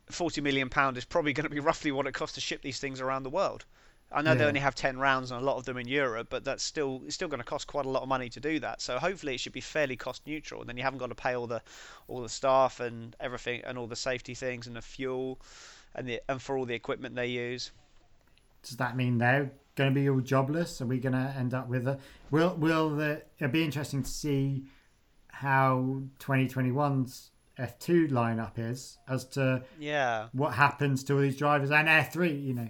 [0.09, 2.79] 40 million pound is probably going to be roughly what it costs to ship these
[2.79, 3.65] things around the world.
[4.11, 6.43] I know they only have ten rounds and a lot of them in Europe, but
[6.43, 8.81] that's still it's still going to cost quite a lot of money to do that.
[8.81, 11.35] So hopefully it should be fairly cost neutral, and then you haven't got to pay
[11.35, 11.61] all the
[12.07, 15.39] all the staff and everything and all the safety things and the fuel
[15.93, 17.71] and the and for all the equipment they use.
[18.63, 20.81] Does that mean they're going to be all jobless?
[20.81, 21.99] Are we going to end up with a?
[22.31, 23.21] Will will the?
[23.37, 24.63] It'll be interesting to see
[25.27, 30.29] how 2021's F2 lineup is as to Yeah.
[30.31, 32.29] what happens to all these drivers and F3.
[32.41, 32.69] You know,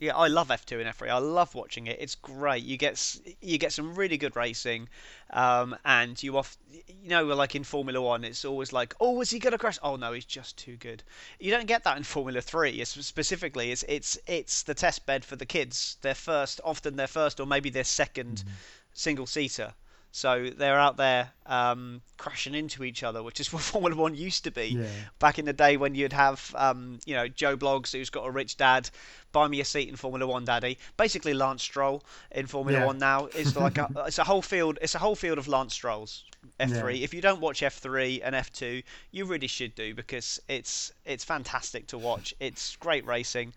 [0.00, 1.10] Yeah, I love F2 and F3.
[1.10, 1.98] I love watching it.
[2.00, 2.62] It's great.
[2.62, 4.88] You get you get some really good racing,
[5.30, 9.30] um, and you off you know like in Formula One, it's always like, oh, is
[9.30, 9.76] he gonna crash?
[9.82, 11.02] Oh no, he's just too good.
[11.40, 12.80] You don't get that in Formula Three.
[12.80, 15.96] It's specifically, it's it's it's the test bed for the kids.
[16.02, 18.44] Their first, often their first or maybe their 2nd
[18.92, 19.74] single seater.
[20.10, 24.44] So they're out there um, crashing into each other, which is what Formula One used
[24.44, 24.86] to be Yeah.
[25.18, 28.30] back in the day when you'd have, um, you know, Joe Blogs who's got a
[28.30, 28.90] rich dad,
[29.32, 30.78] buy me a seat in Formula One, Daddy.
[30.96, 32.86] Basically, Lance Stroll in Formula Yeah.
[32.86, 34.78] One now is like a, it's a whole field.
[34.80, 36.24] It's a whole field of Lance Strolls.
[36.60, 36.98] F3.
[36.98, 37.04] Yeah.
[37.04, 41.86] If you don't watch F3 and F2, you really should do because it's it's fantastic
[41.88, 42.32] to watch.
[42.40, 43.52] It's great racing.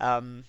[0.00, 0.44] Um,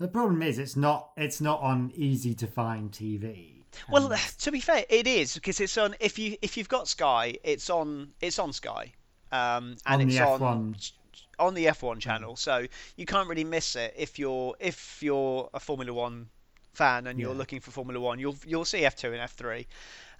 [0.00, 3.57] the problem is it's not it's not on easy to find TV.
[3.88, 5.94] Well, to be fair, it is because it's on.
[6.00, 8.12] If you if you've got Sky, it's on.
[8.20, 8.92] It's on Sky,
[9.32, 10.40] um, and On it's on
[10.74, 10.92] F1.
[11.38, 12.36] on the F1 channel.
[12.36, 16.28] So you can't really miss it if you're if you're a Formula One
[16.74, 17.38] fan and you're Yeah.
[17.38, 18.18] looking for Formula One.
[18.18, 19.66] You'll you'll see F2 and F3.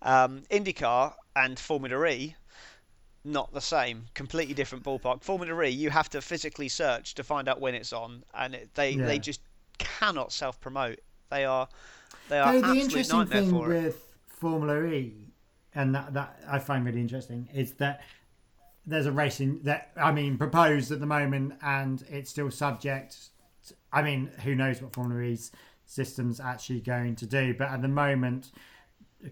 [0.02, 2.36] Um, IndyCar and Formula E.
[3.24, 5.22] Not the same, completely different ballpark.
[5.22, 8.74] Formula E, you have to physically search to find out when it's on, and it,
[8.74, 9.06] they Yeah.
[9.06, 9.40] they just
[9.78, 11.00] cannot self promote.
[11.28, 11.68] They are
[12.28, 13.68] they are So the interesting thing it.
[13.68, 15.32] with Formula E,
[15.74, 18.02] and that, that I find really interesting, is that
[18.86, 23.16] there's a racing that I mean proposed at the moment, and it's still subject.
[23.68, 25.52] To, I mean, who knows what Formula E's
[25.84, 27.54] system's actually going to do?
[27.54, 28.50] But at the moment,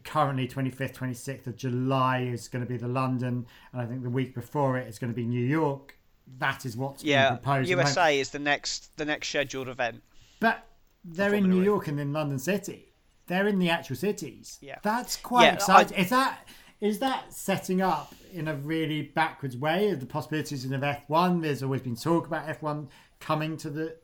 [0.05, 4.11] currently 25th, 26th of July is going to be the London, and I think the
[4.11, 5.97] week before it is going to be New York.
[6.39, 7.69] That is what's Yeah, being proposed.
[7.71, 10.03] USA is the next the next scheduled event.
[10.41, 10.67] But
[11.05, 11.63] they're in New.
[11.63, 12.86] York and in London City.
[13.27, 14.59] They're in the actual cities.
[14.61, 14.79] Yeah.
[14.83, 15.99] That's quite Yeah, exciting.
[15.99, 16.47] Is that
[16.81, 21.41] is that setting up in a really backwards way of the possibilities of F one?
[21.41, 23.97] There's always been talk about F one coming to the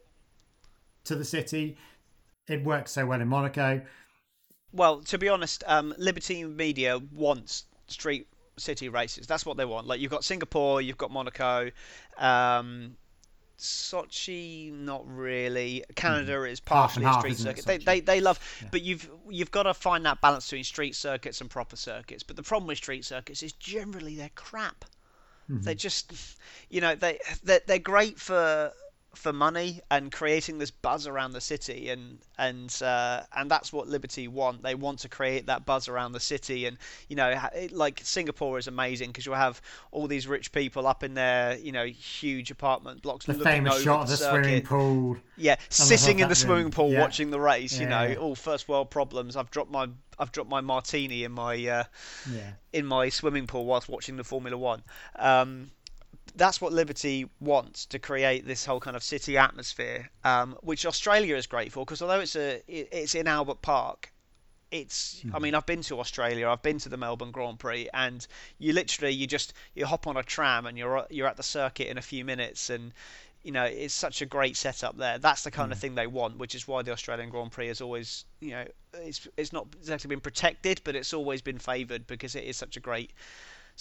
[1.05, 1.77] to the city.
[2.49, 3.83] It works so well in Monaco.
[4.73, 9.27] Well, to be honest, um, Liberty Media wants street city races.
[9.27, 9.87] That's what they want.
[9.87, 11.71] Like you've got Singapore, you've got Monaco,
[12.19, 12.97] um,
[13.59, 15.81] Sochi, not really.
[15.81, 15.93] Mm-hmm.
[15.95, 17.65] Canada is Half and partially a street circuit.
[17.65, 18.39] They, they they love,
[18.71, 22.23] but you've you've got to find that balance between street circuits and proper circuits.
[22.23, 24.85] But the problem with street circuits is generally they're crap.
[25.51, 25.63] Mm-hmm.
[25.63, 26.13] They're just,
[26.71, 28.73] you know, they they're, they're great for
[29.15, 33.87] for money and creating this buzz around the city and and uh, and that's what
[33.87, 34.63] Liberty want.
[34.63, 38.59] They want to create that buzz around the city and you know it, like Singapore
[38.59, 42.51] is amazing because you'll have all these rich people up in their you know huge
[42.51, 44.45] apartment blocks The looking famous over shot of the circuit.
[44.45, 45.17] swimming pool.
[45.37, 47.01] Yeah, sitting in the swimming pool Yeah.
[47.03, 47.79] watching the race.
[47.79, 48.17] You know, Yeah.
[48.17, 49.37] all first world problems.
[49.37, 51.85] I've dropped my I've dropped my martini in my uh,
[52.33, 52.53] Yeah.
[52.73, 54.83] in my swimming pool whilst watching the Formula One.
[55.17, 55.71] Um,
[56.35, 61.37] that's what Liberty wants to create this whole kind of city atmosphere, um, which Australia
[61.37, 64.13] is great for because although it's a it's in Albert Park,
[64.71, 68.27] it's I mean I've been to Australia, I've been to the Melbourne Grand Prix, and
[68.59, 71.89] you literally you just you hop on a tram and you're you're at the circuit
[71.89, 72.93] in a few minutes and.
[73.45, 75.19] You know, it's such a great setup there.
[75.19, 77.81] That's the kind of thing they want, which is why the Australian Grand Prix has
[77.81, 78.65] always, you know,
[78.95, 82.77] it's it's not exactly been protected, but it's always been favoured because it is such
[82.77, 83.11] a great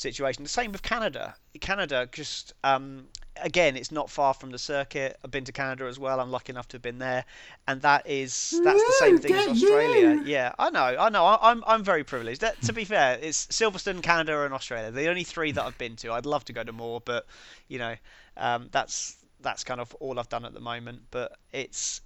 [0.02, 0.44] situation.
[0.44, 1.36] The same with Canada.
[1.60, 3.06] Canada, just um,
[3.42, 5.18] again, it's not far from the circuit.
[5.24, 6.20] I've been to Canada as well.
[6.20, 7.26] I'm lucky enough to have been there,
[7.68, 10.16] and that is that's the same thing as Australia.
[10.16, 10.24] you.
[10.24, 11.38] Yeah, I know, I know.
[11.42, 12.42] I'm I'm very privileged.
[12.42, 14.92] That, to be fair, it's Silverstone, Canada, and Australia.
[14.92, 16.12] The only three that I've been to.
[16.12, 17.26] I'd love to go to more, but
[17.68, 17.96] you know,
[18.38, 21.04] um, that's that's kind of all I've done at the moment.
[21.12, 22.02] But it's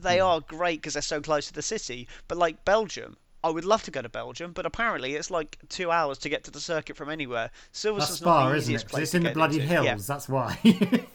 [0.00, 2.08] they are great because they're so close to the city.
[2.28, 5.90] But like Belgium, I would love to go to Belgium, but apparently it's like two
[5.90, 7.50] hours to get to the circuit from anywhere.
[7.72, 8.88] Silverstone's That's not far, the isn't it?
[8.88, 9.68] place it's in the bloody into.
[9.68, 9.84] hills.
[9.86, 9.96] Yeah.
[9.98, 10.58] That's why.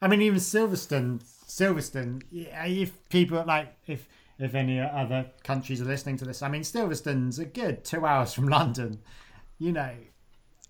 [0.00, 2.22] I mean, even Silverstone, Silverstone.
[2.30, 6.62] yeah, If people like, if if any other countries are listening to this, I mean,
[6.62, 9.00] Silverstone's a good two hours from London.
[9.58, 9.94] You know,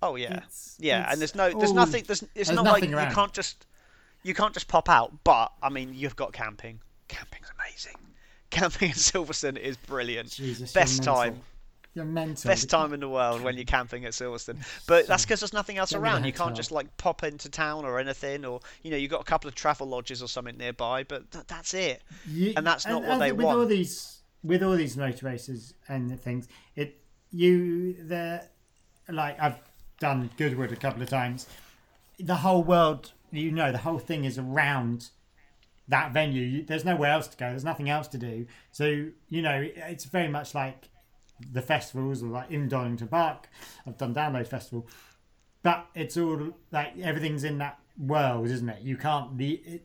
[0.02, 1.04] Oh yeah, It's- yeah.
[1.04, 2.04] it's And there's no, there's all- nothing.
[2.06, 3.66] There's, it's there's not like nothing you can't just,
[4.22, 5.24] you can't just pop out.
[5.24, 6.80] But I mean, you've got camping.
[7.08, 7.96] Camping's amazing.
[8.54, 10.30] Camping in Silverstone is brilliant.
[10.30, 11.40] Jesus, Best time.
[11.94, 12.48] You're mental.
[12.48, 14.56] Best time in the world when you're camping at Silverstone.
[14.88, 16.24] But that's because there's nothing else Get me the around.
[16.24, 19.24] You can't just like pop into town or anything, or you know, you've got a
[19.24, 22.02] couple of travel lodges or something nearby, but th- that's it.
[22.26, 23.58] You- and that's not what I they with want.
[23.58, 27.00] all these with all these motor races and things it
[27.32, 28.42] you the
[29.08, 29.56] like i've
[29.98, 31.46] done goodwood a couple of times
[32.20, 35.08] the whole world you know the whole thing is around
[35.88, 38.46] that venue there's nowhere else to go there's nothing else to do.
[38.70, 40.88] So you know it's very much like
[41.52, 43.48] the festivals or like in donington park
[43.88, 44.86] i've done download festival
[45.64, 48.82] but it's all like everything's in that world isn't it?
[48.82, 49.80] You can't the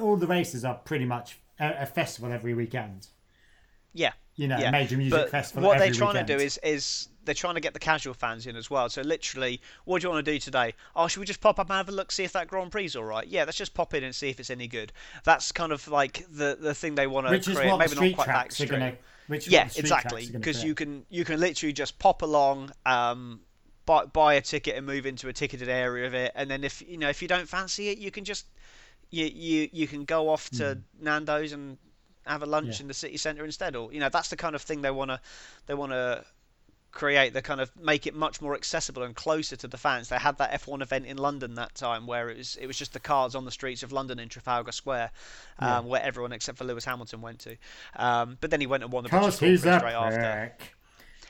[0.00, 3.08] all the races are pretty much a, a festival every weekend.
[3.92, 4.12] Yeah.
[4.40, 4.70] You know, yeah.
[4.70, 5.68] major music but festival.
[5.68, 6.28] What they're trying weekend.
[6.28, 8.88] to do is is they're trying to get the casual fans in as well.
[8.88, 10.72] So literally, what do you want to do today?
[10.96, 12.86] Oh, should we just pop up and have a look, see if that Grand Prix
[12.86, 13.26] is all right?
[13.26, 14.94] Yeah, let's just pop in and see if it's any good.
[15.24, 17.76] That's kind of like the the thing they want to which is create.
[17.76, 18.96] Maybe not quite that extreme.
[19.26, 20.26] Which Yeah, what the street exactly.
[20.26, 23.40] gonna Because you can you can literally just pop along, um,
[23.84, 26.82] buy buy a ticket and move into a ticketed area of it, and then if
[26.88, 28.46] you know if you don't fancy it, you can just
[29.10, 31.76] you you you can go off to Nando's and
[32.30, 32.76] have a lunch.
[32.78, 32.82] Yeah.
[32.84, 35.10] in the city centre instead, or you know that's the kind of thing they want
[35.10, 35.20] to
[35.66, 36.24] they want to
[36.92, 40.08] create the kind of make it much more accessible and closer to the fans.
[40.08, 42.92] They had that F1 event in London that time where it was it was just
[42.92, 45.12] the cars on the streets of London in Trafalgar Square,
[45.60, 45.80] um, Yeah.
[45.90, 47.56] where everyone except for Lewis Hamilton went to.
[47.94, 50.56] Um, but then he went and won the British Grand Prix straight after.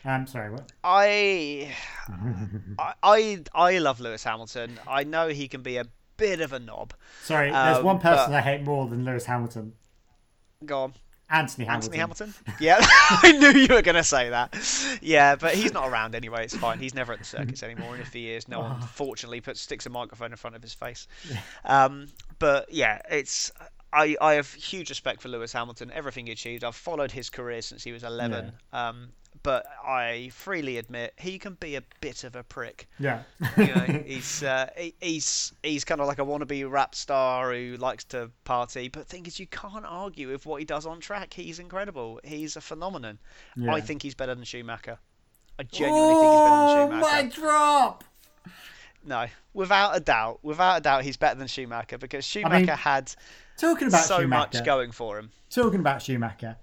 [0.03, 0.73] I'm sorry, what?
[0.83, 1.75] I,
[2.79, 4.79] I, I, I love Lewis Hamilton.
[4.89, 5.85] I know he can be a
[6.17, 6.95] bit of a knob.
[7.23, 9.75] Sorry, there's Um, one person but- I hate more than Lewis Hamilton.
[10.67, 10.95] Go on,
[11.31, 11.95] Anthony Hamilton.
[11.95, 12.35] Anthony Hamilton.
[12.61, 14.55] Yeah, I knew you were going to say that.
[15.01, 16.45] Yeah, but he's not around anyway.
[16.45, 16.79] It's fine.
[16.79, 19.87] He's never at the circuits anymore, and if he is, no one fortunately puts sticks
[19.87, 21.07] a microphone in front of his face.
[21.65, 23.53] Um, but yeah, it's.
[23.93, 26.63] I, I have huge respect for Lewis Hamilton, everything he achieved.
[26.63, 28.53] I've followed his career since he was 11.
[28.73, 29.09] Um,
[29.43, 32.89] but I freely admit he can be a bit of a prick.
[32.99, 33.23] Yeah.
[33.57, 37.77] you know, he's uh, he, he's he's kind of like a wannabe rap star who
[37.77, 38.89] likes to party.
[38.89, 41.33] But the thing is, you can't argue with what he does on track.
[41.35, 42.21] He's incredible.
[42.25, 43.19] He's a phenomenon.
[43.57, 43.75] Yeah.
[43.75, 44.99] I think he's better than Schumacher.
[45.59, 47.15] I genuinely think he's better than oh, Schumacher.
[47.15, 48.05] my drop!
[49.05, 53.15] No, without a doubt, without a doubt, he's better than Schumacher because Schumacher mean, had
[53.57, 54.59] Talking about so Schumacher.
[54.59, 55.31] much going for him.
[55.51, 56.57] Talking about Schumacher.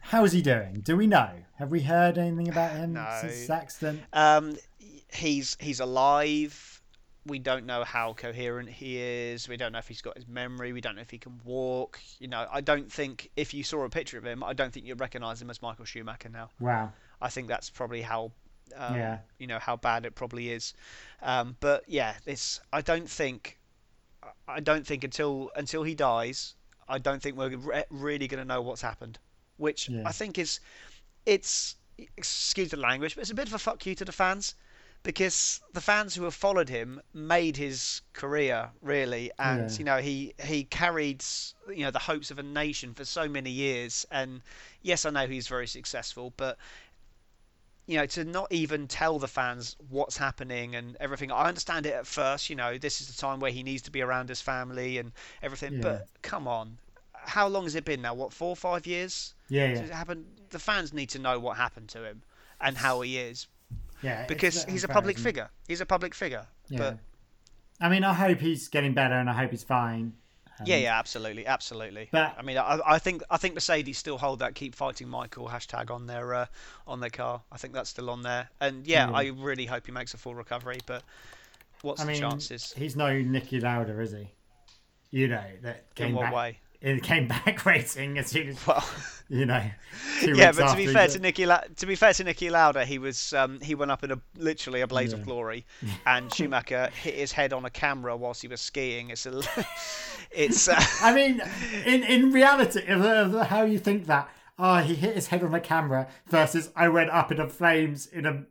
[0.00, 0.80] How is he doing?
[0.84, 1.30] Do we know?
[1.60, 3.18] Have we heard anything about him No.
[3.20, 4.02] since accident?
[4.14, 4.56] Um,
[5.12, 6.82] he's he's alive.
[7.26, 9.46] We don't know how coherent he is.
[9.46, 10.72] We don't know if he's got his memory.
[10.72, 12.00] We don't know if he can walk.
[12.18, 14.86] You know, I don't think if you saw a picture of him, I don't think
[14.86, 16.48] you'd recognise him as Michael Schumacher now.
[16.60, 16.92] Wow.
[17.20, 18.32] I think that's probably how,
[18.74, 19.18] um, Yeah.
[19.38, 20.72] you know, how bad it probably is.
[21.20, 23.58] Um, but yeah, this I don't think,
[24.48, 26.54] I don't think until until he dies,
[26.88, 29.18] I don't think we're re- really going to know what's happened.
[29.58, 30.04] Which Yeah.
[30.06, 30.58] I think is,
[31.30, 31.76] it's
[32.16, 34.54] excuse the language, but it's a bit of a fuck you to the fans.
[35.02, 39.78] Because the fans who have followed him made his career really, and Yeah.
[39.78, 41.24] you know he he carried
[41.68, 44.04] you know the hopes of a nation for so many years.
[44.10, 44.42] And
[44.82, 46.58] yes, I know he's very successful, but
[47.86, 51.32] you know, to not even tell the fans what's happening and everything.
[51.32, 53.90] I understand it at first, you know, this is the time where he needs to
[53.90, 55.12] be around his family and
[55.42, 55.74] everything.
[55.74, 55.82] Yeah.
[55.82, 56.78] But come on,
[57.24, 58.14] how long has it been now?
[58.14, 59.34] What four, five years?
[59.48, 59.78] Yeah, yeah.
[59.80, 60.26] it happened.
[60.50, 62.22] The fans need to know what happened to him
[62.60, 63.46] and how he is
[64.02, 64.26] Yeah.
[64.26, 65.48] because he's a public figure.
[65.68, 66.46] He's a public figure.
[66.68, 66.78] Yeah.
[66.78, 66.98] But
[67.80, 70.12] I mean, I hope he's getting better and I hope he's fine.
[70.66, 72.02] yeah, yeah, absolutely, absolutely.
[72.02, 75.08] Um, But- I mean, I, I think I think Mercedes still hold that "Keep Fighting
[75.08, 76.46] Michael" hashtag on their uh,
[76.86, 77.42] on their car.
[77.50, 78.50] I think that's still on there.
[78.60, 79.16] And yeah, Yeah.
[79.16, 80.78] I really hope he makes a full recovery.
[80.84, 81.02] But
[81.82, 82.72] what's I the mean, chances?
[82.76, 84.28] he's no Niki Lauda, is he?
[85.12, 86.34] You know that came In what back.
[86.34, 86.58] way?
[86.80, 88.84] It came back racing as soon as Well,
[89.28, 89.62] you know.
[90.22, 92.98] yeah, but to be fair to Niki, La- to be fair to Niki Lauda, he
[92.98, 95.66] was um, he went up in a literally a blaze of glory,
[96.06, 99.10] and Schumacher hit his head on a camera whilst he was skiing.
[99.10, 99.42] It's a,
[100.30, 101.42] it's uh, I mean,
[101.84, 104.28] in in reality, of, of how you think that?
[104.58, 108.06] Oh, he hit his head on the camera versus I went up in the flames
[108.06, 108.44] in a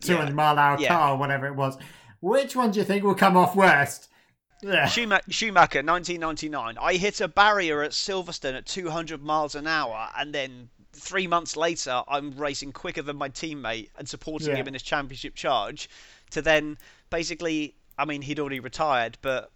[0.00, 0.88] 200 mile hour Yeah.
[0.88, 1.78] car, or whatever it was.
[2.20, 4.08] Which one do you think will come off worst?
[4.66, 4.86] Yeah.
[4.86, 6.76] Schumacher, Schumacher, 1999.
[6.80, 11.56] I hit a barrier at Silverstone at 200 miles an hour, and then three months
[11.56, 14.56] later, I'm racing quicker than my teammate and supporting Yeah.
[14.56, 15.88] him in his championship charge.
[16.30, 16.78] To then
[17.10, 19.50] basically, I mean, he'd already retired, but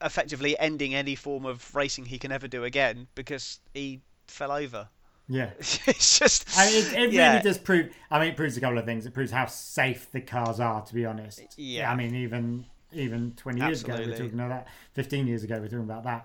[0.00, 4.88] effectively ending any form of racing he can ever do again because he fell over.
[5.28, 5.50] Yeah.
[5.58, 7.92] it's just, I mean, it, it yeah, really does prove.
[8.10, 9.06] I mean, it proves a couple of things.
[9.06, 11.42] It proves how safe the cars are, to be honest.
[11.56, 11.90] Yeah.
[11.90, 14.14] I mean, even even twenty years ago, we Absolutely.
[14.14, 14.68] are talking about that.
[14.92, 16.24] Fifteen years ago, we are talking about that.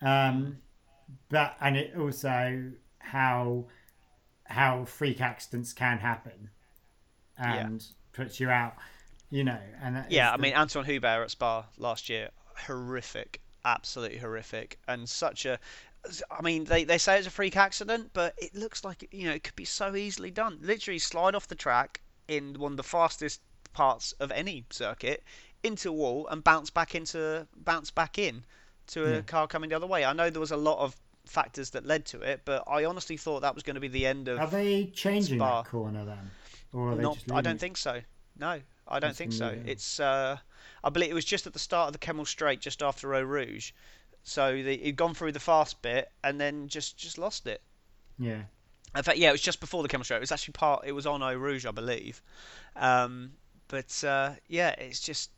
[0.00, 0.58] Um,
[1.28, 3.64] but and it also how
[4.44, 6.50] how freak accidents can happen.
[7.36, 8.74] and puts you out.
[9.30, 12.30] You know, and that Yeah, I the- mean Anton Hubert at Spa last year,
[12.66, 15.58] horrific, absolutely horrific, and such a.
[16.30, 19.34] I mean, they, they say it's a freak accident, but it looks like you know
[19.34, 20.58] it could be so easily done.
[20.62, 23.40] Literally slide off the track in one of the fastest
[23.74, 25.22] parts of any circuit
[25.62, 28.44] into a wall and bounce back into bounce back in
[28.88, 29.20] to a Yeah.
[29.22, 30.04] car coming the other way.
[30.04, 30.96] I know there was a lot of
[31.26, 34.06] factors that led to it, but I honestly thought that was going to be the
[34.06, 35.62] end of are they changing Spa.
[35.62, 36.30] that corner then,
[36.72, 38.00] or are they not, just I don't think so.
[38.38, 39.58] No, I don't think so.
[39.66, 40.38] It's uh,
[40.84, 43.22] I believe it was just at the start of the Kemmel Straight, just after Eau
[43.22, 43.72] Rouge.
[44.22, 47.60] So the, he'd gone through the fast bit and then just just lost it.
[48.18, 48.42] Yeah,
[48.96, 50.18] In fact, yeah, it was just before the Kemmel Straight.
[50.18, 50.84] It was actually part.
[50.86, 52.22] It was on Eau Rouge, I believe.
[52.76, 53.32] Um,
[53.68, 55.30] but uh, yeah, it's just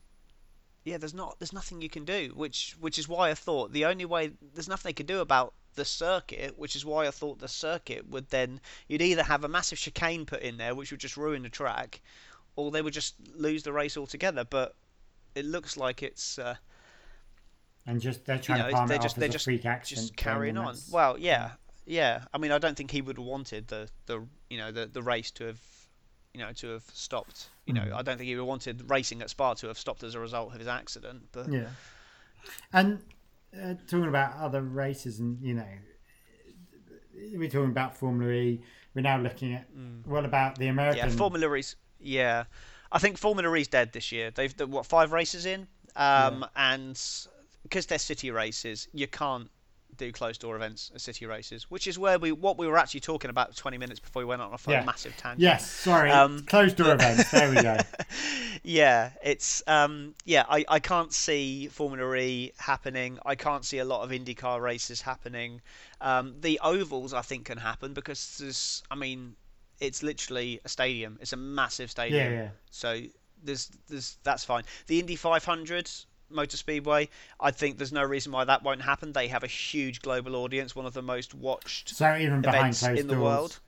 [0.85, 0.99] yeah.
[0.99, 4.05] There's not there's nothing you can do, which which is why I thought the only
[4.05, 7.49] way there's nothing they could do about the circuit, which is why I thought the
[7.49, 11.17] circuit would then you'd either have a massive chicane put in there, which would just
[11.17, 12.01] ruin the track,
[12.57, 14.45] or they would just lose the race altogether.
[14.45, 14.75] But
[15.35, 16.57] it looks like it's uh,
[17.87, 19.65] and just they're trying know, to palm they're it just- off they're as a freak
[19.67, 20.09] accident.
[20.09, 20.77] just carrying on.
[20.91, 21.53] Well, yeah,
[21.87, 22.23] yeah.
[22.35, 25.03] I mean, I don't think he would have wanted the, the you know the, the
[25.03, 25.61] race to have
[26.35, 27.49] you know to have stopped.
[27.67, 27.95] You know, Mhm.
[27.95, 30.21] I don't think he would have wanted racing at Spa to have stopped as a
[30.21, 31.29] result of his accident.
[31.33, 31.69] But Yeah.
[32.73, 33.03] And
[33.55, 35.67] uh, talking about other races, and you know,
[37.35, 38.63] we're talking about Formula E.
[38.95, 39.69] We're now looking at
[40.05, 41.09] what about the American?
[41.09, 41.11] Mm.
[41.13, 42.45] yeah, Formula E's yeah.
[42.93, 44.31] I think Formula E's dead this year.
[44.31, 47.01] They've what five races in, um, and
[47.63, 49.49] because they're city races, you can't
[50.01, 53.01] do closed door events at city races, which is where we what we were actually
[53.01, 54.83] talking about 20 minutes before we went on a Yeah.
[54.85, 55.41] massive tangent.
[55.43, 57.31] Yes, sorry, Um, closed door events.
[57.31, 57.77] There we go.
[58.63, 60.45] yeah, it's um, yeah.
[60.49, 63.19] I, I can't see Formula E happening.
[63.25, 65.61] I can't see a lot of IndyCar races happening.
[66.01, 68.83] Um, the ovals I think can happen because there's.
[68.91, 69.37] I mean,
[69.81, 71.19] it's literally a stadium.
[71.21, 72.33] It's a massive stadium.
[72.33, 72.49] Yeah, yeah.
[72.71, 73.01] So
[73.43, 74.65] there's there's that's fine.
[74.87, 75.91] The Indy 500
[76.31, 77.09] Motor Speedway.
[77.39, 79.13] I think there's no reason why that won't happen.
[79.13, 83.07] They have a huge global audience, one of the most watched So even events in
[83.07, 83.19] the doors.
[83.23, 83.61] world.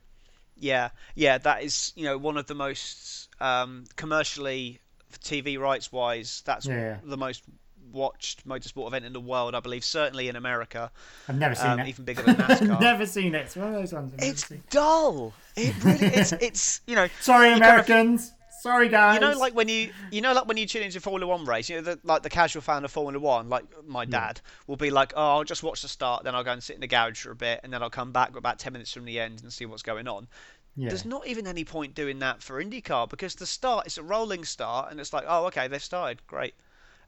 [0.55, 4.79] Yeah, yeah, that is you know one of the most um, commercially,
[5.23, 6.97] TV rights wise, that's Yeah.
[7.03, 7.43] the most
[7.91, 9.83] watched motorsport event in the world, I believe.
[9.83, 10.91] Certainly in America,
[11.27, 11.87] I've never seen um, it.
[11.89, 12.79] even bigger than NASCAR.
[12.79, 13.39] never seen it.
[13.45, 14.13] It's one of those ones.
[14.17, 15.33] I've it's dull.
[15.55, 17.07] It really, it's it's you know.
[17.21, 18.31] Sorry, you kind of- Americans.
[18.63, 19.15] Sorry, guys.
[19.15, 21.43] You know, like when you, you know, like when you tune into a Formula One
[21.43, 24.77] race, you know, the, like the casual fan of Formula One, like my dad, will
[24.77, 26.87] be like, "Oh, I'll just watch the start, then I'll go and sit in the
[26.87, 29.41] garage for a bit, and then I'll come back about ten minutes from the end
[29.43, 30.29] and see what's going on."
[30.77, 30.87] yeah.
[30.87, 34.45] There's not even any point doing that for IndyCar because the start is a rolling
[34.45, 36.53] start, and it's like, oh, okay, they've started, great,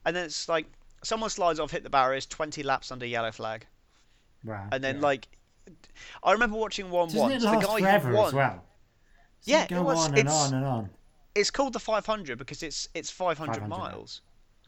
[0.05, 0.65] and then it's like
[1.05, 3.65] someone slides off, hit the barriers, 20 laps under yellow flag,
[4.43, 4.67] wow.
[4.73, 5.03] and then yeah.
[5.03, 5.29] like,
[6.21, 7.35] I remember watching one doesn't once.
[7.35, 8.63] it the last guy forever who won, as well?
[9.43, 10.89] Yeah, it go it was- on and on and on.
[11.35, 14.21] It's called the 500 because it's it's 500, 500 miles.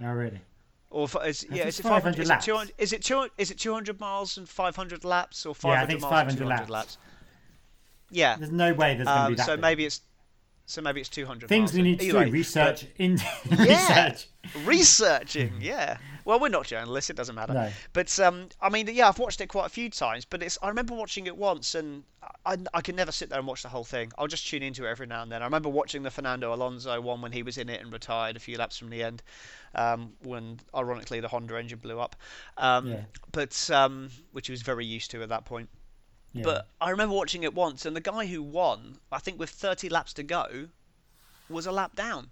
[0.03, 0.41] Oh, really?
[0.89, 2.19] Or is, yeah, it's is it 500 500?
[2.21, 2.45] Is it laps.
[2.45, 2.73] 200?
[2.77, 3.31] Is it 200?
[3.37, 6.29] Is it 200 miles and 500 laps, or Yeah, I 500 think it's miles and
[6.39, 6.97] 500 200 laps.
[8.09, 8.37] Yeah.
[8.37, 9.45] There's no way there's going to Um, be that.
[9.45, 9.61] so big.
[9.61, 10.01] maybe it's
[10.65, 13.55] so maybe it's 200 things miles we need to Either do: research, in Yeah.
[13.57, 14.27] research.
[14.65, 15.97] researching yeah
[16.27, 17.71] well we're not journalists it doesn't matter No.
[17.93, 20.67] but um i mean yeah i've watched it quite a few times but it's i
[20.67, 22.03] remember watching it once and
[22.45, 24.85] I, I can never sit there and watch the whole thing i'll just tune into
[24.85, 27.57] it every now and then i remember watching the fernando alonso one when he was
[27.57, 29.23] in it and retired a few laps from the end
[29.73, 32.15] um, when ironically the honda engine blew up
[32.57, 33.01] um, Yeah.
[33.31, 35.69] but um, which he was very used to at that point
[36.33, 36.43] Yeah.
[36.43, 39.89] but I remember watching it once, and the guy who won, I think with 30
[39.89, 40.67] laps to go,
[41.49, 42.29] was a lap down.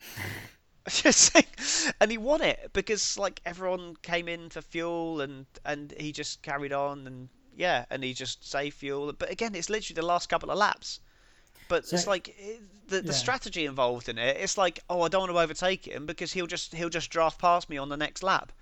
[0.88, 5.94] Just saying, and he won it because like everyone came in for fuel, and and
[5.98, 9.12] he just carried on, and yeah, and he just saved fuel.
[9.12, 11.00] But again, it's literally the last couple of laps.
[11.68, 12.58] But it's like eh,
[12.88, 13.12] the the Yeah.
[13.12, 14.36] strategy involved in it.
[14.38, 17.38] It's like, oh, I don't want to overtake him because he'll just he'll just draft
[17.38, 18.52] past me on the next lap.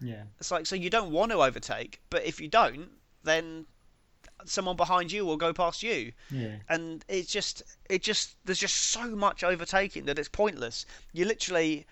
[0.00, 0.24] yeah.
[0.38, 2.90] It's like so you don't want to overtake, but if you don't,
[3.24, 3.66] then
[4.44, 6.12] someone behind you will go past you.
[6.30, 6.56] Yeah.
[6.68, 10.86] And it's just it just there's just so much overtaking that it's pointless.
[11.12, 11.86] You literally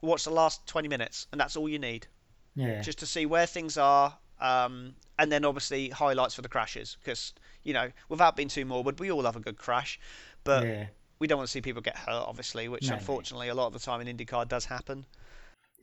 [0.00, 2.06] watch the last 20 minutes and that's all you need
[2.54, 2.80] Yeah.
[2.82, 7.32] just to see where things are um, and then obviously highlights for the crashes because
[7.64, 9.98] you know without being too morbid we all love a good crash
[10.44, 10.86] but yeah.
[11.18, 12.96] we don't want to see people get hurt obviously which No, no.
[12.98, 15.04] unfortunately a lot of the time in IndyCar does happen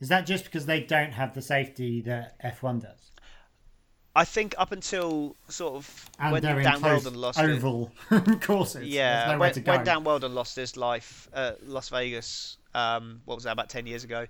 [0.00, 3.10] Is that just because they don't have the safety that F1 does?
[4.16, 7.92] I think up until sort of And when Dan Wheldon lost it, oval
[8.40, 8.88] courses.
[8.88, 13.44] Yeah, nowhere when, when Dan Wheldon lost his life at Las Vegas, um, what was
[13.44, 14.26] that about ten years ago?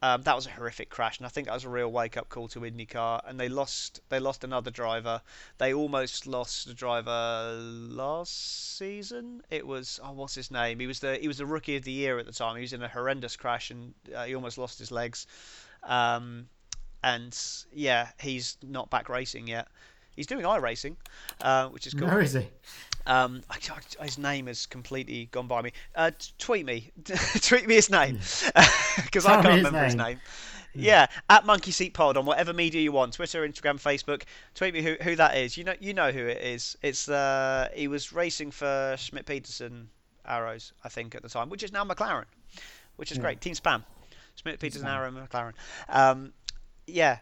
[0.00, 2.48] Um, that was a horrific crash, and I think that was a real wake-up call
[2.48, 3.20] to IndyCar.
[3.26, 5.20] And they lost, they lost another driver.
[5.58, 9.42] They almost lost a driver last season.
[9.50, 10.78] It was, oh, what's his name?
[10.78, 12.54] He was the, he was the rookie of the year at the time.
[12.54, 15.26] He was in a horrendous crash, and uh, he almost lost his legs.
[15.82, 16.48] Um,
[17.02, 17.38] and
[17.72, 19.68] yeah, he's not back racing yet.
[20.16, 20.96] He's doing iRacing,
[21.42, 22.08] uh, which is cool.
[22.08, 22.48] Where is he?
[23.06, 23.56] Um, I,
[24.00, 25.72] I, his name has completely gone by me.
[25.94, 26.90] Uh, tweet me,
[27.40, 28.16] tweet me his name
[29.04, 30.04] because I can't his remember his name.
[30.06, 30.20] name.
[30.74, 34.24] Yeah, at Monkey Seat Pod on whatever media you want, Twitter, Instagram, Facebook.
[34.54, 35.56] Tweet me who, who that is.
[35.56, 36.76] You know you know who it is.
[36.82, 39.88] It's uh, he was racing for Schmidt Peterson
[40.26, 42.26] Arrows, I think, at the time, which is now McLaren,
[42.96, 43.22] which is Yeah.
[43.22, 43.40] great.
[43.40, 43.82] Team Spam,
[44.34, 44.86] Schmidt Peterson.
[44.86, 45.54] Arrow McLaren.
[45.88, 46.32] Um,
[46.88, 47.18] yeah,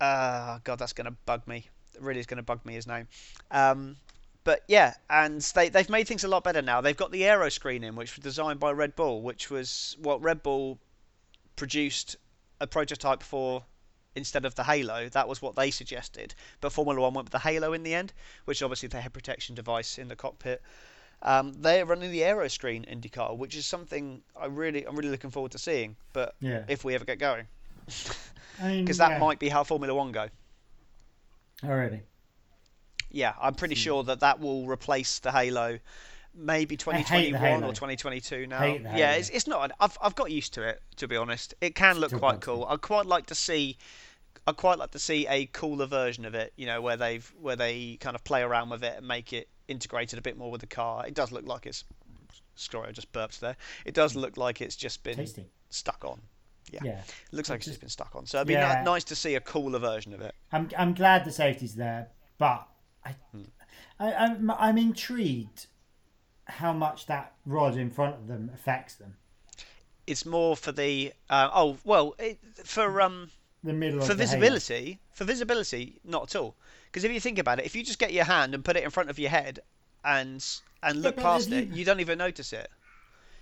[0.00, 1.68] uh, God, that's gonna bug me.
[1.94, 3.08] It really is gonna bug me his name.
[3.50, 3.96] Um,
[4.44, 6.80] but yeah, and they they've made things a lot better now.
[6.80, 10.22] They've got the aero screen in, which was designed by Red Bull, which was what
[10.22, 10.78] Red Bull
[11.56, 12.16] produced
[12.60, 13.64] a prototype for
[14.14, 15.08] instead of the Halo.
[15.08, 16.34] That was what they suggested.
[16.60, 18.12] But Formula One went with the Halo in the end,
[18.44, 20.60] which obviously they had protection device in the cockpit.
[21.22, 25.30] Um, they're running the aero screen IndyCar, which is something I really I'm really looking
[25.30, 25.96] forward to seeing.
[26.12, 26.64] But Yeah.
[26.68, 27.46] if we ever get going,
[28.56, 29.18] because that yeah.
[29.18, 30.28] might be how Formula One go.
[31.64, 32.00] already.
[33.10, 33.78] Yeah, I'm pretty Hmm.
[33.80, 35.78] sure that that will replace the Halo.
[36.34, 38.64] Maybe 2021 or 2022 now.
[38.64, 39.70] Yeah, it's, it's not.
[39.78, 41.52] I've, I've got used to it, to be honest.
[41.60, 42.64] It can look Still quite quite cool.
[42.64, 43.76] I'd quite like to see.
[44.46, 46.54] I'd quite like to see a cooler version of it.
[46.56, 49.48] You know, where they've where they kind of play around with it and make it
[49.68, 51.06] integrated a bit more with the car.
[51.06, 51.84] It does look like it's.
[52.54, 53.56] Sorry, I just burped there.
[53.84, 55.44] It does look like it's just been Tasty.
[55.68, 56.22] stuck on.
[56.72, 56.80] Yeah.
[56.84, 56.98] Yeah.
[57.00, 58.26] It looks like it's Just- been stuck on.
[58.26, 58.78] So it'd be Yeah.
[58.78, 60.34] ni- nice to see a cooler version of it.
[60.52, 62.08] I'm I'm glad the safety's there,
[62.38, 62.66] but
[63.04, 63.42] I, Hmm.
[64.00, 65.66] I I'm, I'm intrigued
[66.46, 69.16] how much that rod in front of them affects them.
[70.06, 71.12] It's more for the.
[71.30, 73.30] Uh, oh well, it, for um.
[73.64, 76.56] The middle for visibility, for visibility, not at all.
[76.86, 78.82] Because if you think about it, if you just get your hand and put it
[78.82, 79.60] in front of your head
[80.04, 80.44] and
[80.82, 82.68] and look but past it, you- you don't even notice it.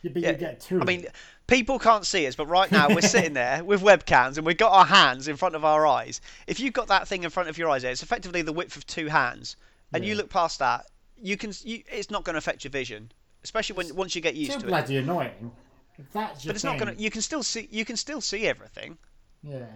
[0.03, 0.81] Yeah, but Yeah, you get two.
[0.81, 1.07] I mean,
[1.47, 4.73] people can't see us, but right now we're sitting there with webcams and we've got
[4.73, 6.21] our hands in front of our eyes.
[6.47, 8.87] If you've got that thing in front of your eyes, it's effectively the width of
[8.87, 9.57] two hands,
[9.93, 10.87] and you look past that,
[11.21, 11.53] you can.
[11.63, 13.13] You, it's not going to affect your vision,
[13.45, 14.69] especially when once you get used to it.
[14.69, 15.53] bloody annoying.
[15.99, 17.03] If that's your But it's not going to.
[17.03, 17.69] You can still see.
[17.71, 18.97] You can still see everything.
[19.43, 19.67] Yeah.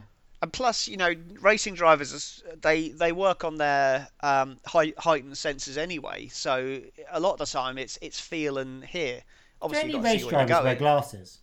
[0.42, 6.28] and plus, you know, racing drivers they they work on their um, heightened senses anyway.
[6.28, 9.22] So a lot of the time, it's it's feel and hear.
[9.60, 11.38] Do Obviously, any got to race drivers wear glasses?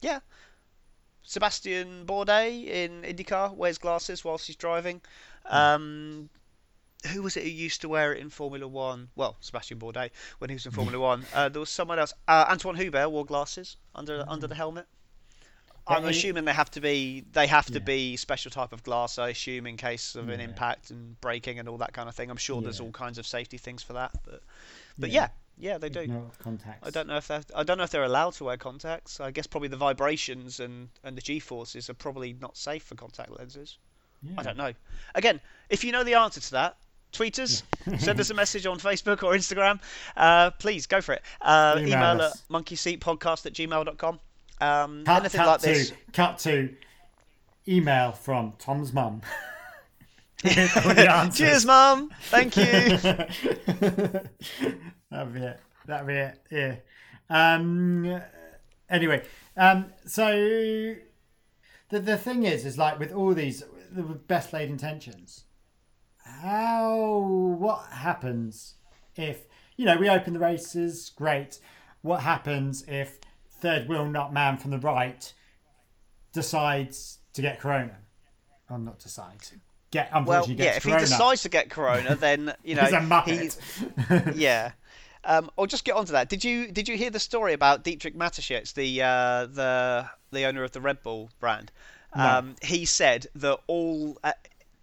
[0.00, 0.20] Yeah.
[1.22, 5.00] Sebastian Bourdais in IndyCar wears glasses whilst he's driving.
[5.46, 6.30] Um,
[7.12, 9.08] who was it who used to wear it in Formula One?
[9.14, 11.24] Well, Sebastian Bourdais when he was in Formula One.
[11.34, 12.12] Uh, there was someone else.
[12.26, 14.86] Uh, Anthoine Hubert wore glasses under under the helmet.
[15.86, 17.78] I'm he- assuming they have to be they have to Yeah.
[17.80, 19.18] be special type of glass.
[19.18, 22.30] I assume in case of an impact and braking and all that kind of thing.
[22.30, 24.12] I'm sure there's all kinds of safety things for that.
[24.24, 24.42] But
[24.98, 25.28] but Yeah.
[25.58, 26.06] yeah, yeah, they do.
[26.06, 26.86] No contacts.
[26.86, 29.20] I don't know if I don't know if they're allowed to wear contacts.
[29.20, 32.94] I guess probably the vibrations and, and the G forces are probably not safe for
[32.94, 33.78] contact lenses.
[34.22, 34.32] Yeah.
[34.38, 34.72] I don't know.
[35.14, 36.76] Again, if you know the answer to that,
[37.12, 37.62] tweet us,
[37.98, 39.80] send us a message on Facebook or Instagram.
[40.16, 41.22] Uh, please go for it.
[41.40, 42.42] Uh, Email email, us.
[42.42, 44.20] at monkeyseatpodcast at gmail.com.
[44.60, 45.92] Um, Cut, anything cut like to this.
[46.12, 46.74] cut to
[47.68, 49.22] email from Tom's mum.
[49.30, 50.27] With all the answers.
[51.34, 52.10] Cheers, Mum.
[52.22, 52.64] Thank you.
[55.10, 55.60] That'd be it.
[55.86, 56.40] That'd be it.
[56.48, 56.76] Yeah.
[57.28, 58.22] Um.
[58.88, 59.24] Anyway,
[59.56, 59.86] um.
[60.06, 60.94] So
[61.88, 65.42] the the thing is, is like with all these the best laid intentions,
[66.24, 68.74] how what happens
[69.16, 71.10] if you know we open the races?
[71.16, 71.58] Great.
[72.02, 73.18] What happens if
[73.50, 75.32] third wheel nut man from the right
[76.32, 77.96] decides to get corona?
[78.70, 79.40] Or not decide.
[79.90, 84.34] Get well, yeah, if he decides to get corona, then you know He's a muppet.
[84.36, 84.72] yeah.
[85.24, 86.28] Um, or just get onto that.
[86.28, 90.62] Did you did you hear the story about Dietrich Mateschitz, the uh, the the owner
[90.62, 91.70] of the Red Bull brand?
[92.16, 92.22] No.
[92.22, 94.32] Um, he said that all uh,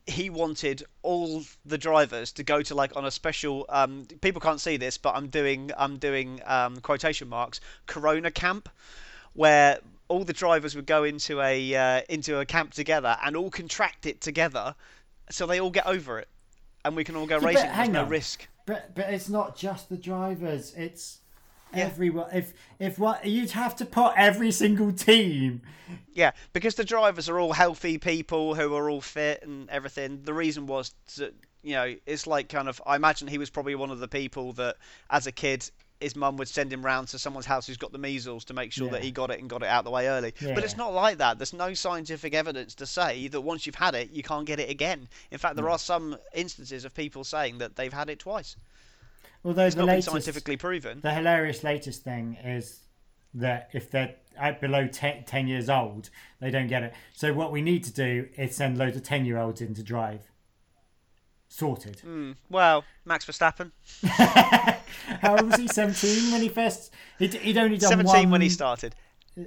[0.07, 3.65] he wanted all the drivers to go to like on a special.
[3.69, 8.69] Um, people can't see this, but I'm doing I'm doing um, quotation marks Corona camp,
[9.33, 13.49] where all the drivers would go into a uh, into a camp together and all
[13.49, 14.75] contract it together,
[15.29, 16.27] so they all get over it,
[16.83, 17.63] and we can all go but racing.
[17.63, 18.09] There's hang no on.
[18.09, 18.47] risk.
[18.65, 20.73] But but it's not just the drivers.
[20.75, 21.19] It's
[21.73, 21.85] Yeah.
[21.85, 22.29] everyone.
[22.33, 25.61] If if what you'd have to put every single team.
[26.13, 30.23] Yeah, because the drivers are all healthy people who are all fit and everything.
[30.23, 31.33] The reason was that
[31.63, 34.53] you know it's like kind of I imagine he was probably one of the people
[34.53, 34.77] that
[35.09, 35.69] as a kid
[36.01, 38.71] his mum would send him round to someone's house who's got the measles to make
[38.71, 38.93] sure Yeah.
[38.93, 40.33] that he got it and got it out the way early.
[40.41, 41.39] But it's not like that.
[41.39, 44.69] There's no scientific evidence to say that once you've had it, you can't get it
[44.69, 45.07] again.
[45.31, 45.71] In fact, there mm.
[45.71, 48.55] are some instances of people saying that they've had it twice.
[49.43, 51.01] Although It's the not latest, scientifically proven.
[51.01, 52.79] the hilarious latest thing is
[53.35, 56.93] that if they're out below 10, 10 years old, they don't get it.
[57.13, 59.83] So what we need to do is send loads of 10 year olds in to
[59.83, 60.21] drive.
[61.55, 62.01] Sorted.
[62.49, 63.71] Well, Max Verstappen,
[65.21, 65.67] How old was he?
[65.69, 66.91] 17 when he first.
[67.17, 68.93] He'd, he'd only done 17 when he started.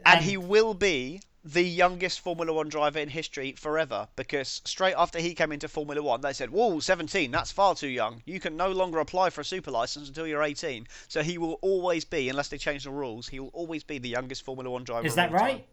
[0.06, 5.18] And he will be the youngest Formula One driver in history forever because straight after
[5.18, 8.22] he came into Formula One, they said, Whoa, 17, that's far too young.
[8.24, 10.86] You can no longer apply for a super license until you're 18.
[11.08, 14.08] So he will always be, unless they change the rules, he will always be the
[14.08, 15.06] youngest Formula One driver.
[15.06, 15.46] Is that all time.
[15.46, 15.66] right?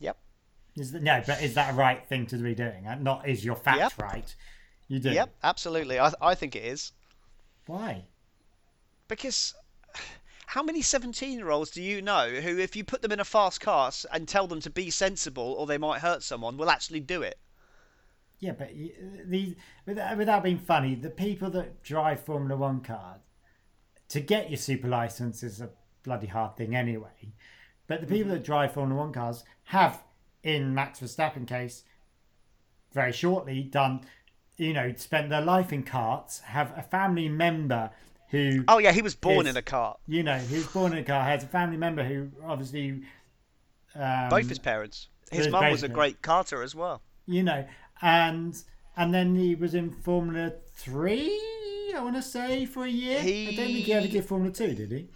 [0.00, 0.18] Yep.
[0.76, 2.86] Is that, no, but is that a right thing to be doing?
[2.86, 3.92] Uh, Not is your fact Yep.
[4.02, 4.34] right?
[4.88, 5.10] You do.
[5.10, 5.98] Yep, absolutely.
[5.98, 6.92] I, I think it is.
[7.66, 8.04] Why?
[9.08, 9.54] Because
[10.46, 13.24] how many 17 year olds do you know who, if you put them in a
[13.24, 17.00] fast car and tell them to be sensible or they might hurt someone, will actually
[17.00, 17.38] do it?
[18.38, 18.70] Yeah, but
[19.24, 19.54] these
[19.86, 23.20] without, being funny, the people that drive Formula One cars
[24.10, 25.70] to get your super license is a
[26.02, 27.32] bloody hard thing anyway.
[27.86, 28.34] But the people mm-hmm.
[28.34, 30.02] that drive Formula One cars have,
[30.42, 31.84] in Max Verstappen case,
[32.92, 34.02] very shortly done,
[34.56, 37.90] you know, spent their life in karts, have a family member
[38.30, 39.54] who Oh, yeah, he was born Yes.
[39.54, 39.96] in a car.
[40.06, 43.02] you know, he was born in a car, has a family member who obviously,
[43.94, 45.08] um, Both his parents.
[45.30, 47.02] His mum was a great karter as well.
[47.26, 47.66] you know,
[48.02, 48.56] and
[48.96, 51.28] and then he was in Formula Three.
[51.94, 53.18] I want to say for a year.
[53.18, 55.08] I don't think he ever He- did Formula Two, did he?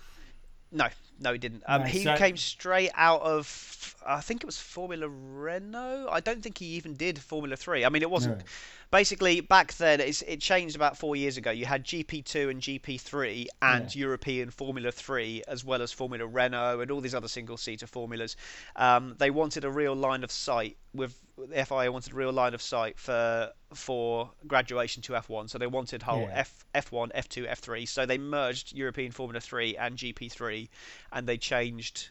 [0.72, 0.86] No,
[1.20, 1.62] no, he didn't.
[1.66, 6.08] Um, No, he so- came straight out of, I think it was Formula Renault.
[6.10, 7.84] I don't think he even did Formula Three.
[7.84, 8.38] I mean, it wasn't.
[8.38, 8.44] No.
[8.90, 11.52] Basically, back then, it's, it changed about four years ago.
[11.52, 16.90] You had GP2 and GP3 and European Formula 3, as well as Formula Renault and
[16.90, 18.34] all these other single-seater formulas.
[18.74, 21.14] Um, they wanted a real line of sight with
[21.46, 25.48] the FIA wanted a real line of sight for for graduation to F1.
[25.50, 26.44] So they wanted whole Yeah.
[26.46, 27.88] F F1, F2, F3.
[27.88, 30.68] So they merged European Formula 3 and GP3,
[31.12, 32.10] and they changed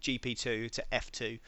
[0.00, 1.38] GP2 to F2,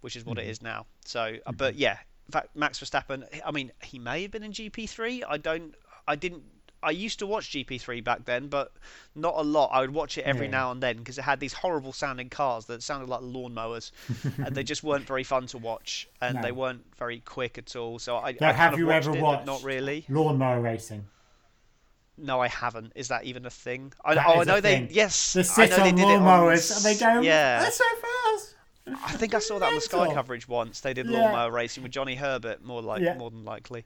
[0.00, 0.86] which is what it is now.
[1.04, 3.24] So, uh, but yeah, in fact, Max Verstappen.
[3.44, 5.22] I mean, he may have been in GP3.
[5.28, 5.74] I don't.
[6.06, 6.44] I didn't.
[6.82, 8.72] I used to watch GP3 back then, but
[9.14, 9.70] not a lot.
[9.72, 10.52] I would watch it every Yeah.
[10.52, 13.90] now and then because it had these horrible sounding cars that sounded like lawnmowers,
[14.44, 16.42] and they just weren't very fun to watch, and No.
[16.42, 17.98] they weren't very quick at all.
[17.98, 20.06] So I, I Now, kind have you watched ever it, watched not really.
[20.08, 21.06] lawnmower racing?
[22.16, 22.92] No, I haven't.
[22.96, 23.92] Is that even a thing?
[24.04, 24.76] I, oh, I know they.
[24.76, 24.88] thing.
[24.90, 27.60] Yes, They I sit know they on did it on lawnmowers and they go, Yeah,
[27.60, 28.54] "That's so fast."
[29.04, 30.80] I think I saw that on the Sky coverage once.
[30.80, 31.18] They did Yeah.
[31.18, 33.14] lawnmower racing with Johnny Herbert, more like Yeah.
[33.16, 33.84] more than likely.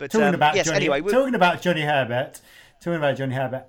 [0.00, 2.40] But Talking um, about yes, Johnny, anyway, we, talking about Johnny Herbert,
[2.80, 3.66] talking about Johnny Herbert.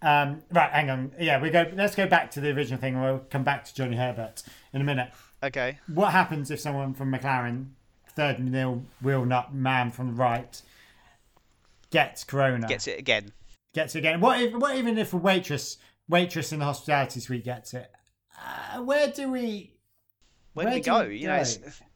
[0.00, 1.12] Um, right, hang on.
[1.20, 1.70] Yeah, we go.
[1.74, 2.98] Let's go back to the original thing.
[2.98, 5.10] We'll come back to Johnny Herbert in a minute.
[5.42, 5.78] okay.
[5.92, 7.72] What happens if someone from McLaren,
[8.16, 10.62] third nil wheel nut man from the right,
[11.90, 12.66] gets corona?
[12.66, 13.32] Gets it again.
[13.74, 14.20] gets it again.
[14.22, 14.54] What if?
[14.54, 15.76] What even if a waitress
[16.08, 17.90] waitress in the hospitality suite gets it?
[18.38, 19.74] Uh, where do we?
[20.54, 21.08] Where, Where do we do go?
[21.08, 21.44] we You know,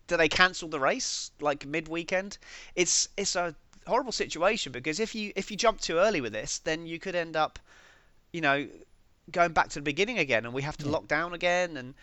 [0.09, 2.37] do they cancel the race like mid weekend?
[2.75, 3.55] It's it's a
[3.89, 7.15] horrible situation because if you if you jump too early with this, then you could
[7.15, 7.59] end up,
[8.33, 8.67] you know,
[9.31, 11.95] going back to the beginning again, and we have to lock down again, and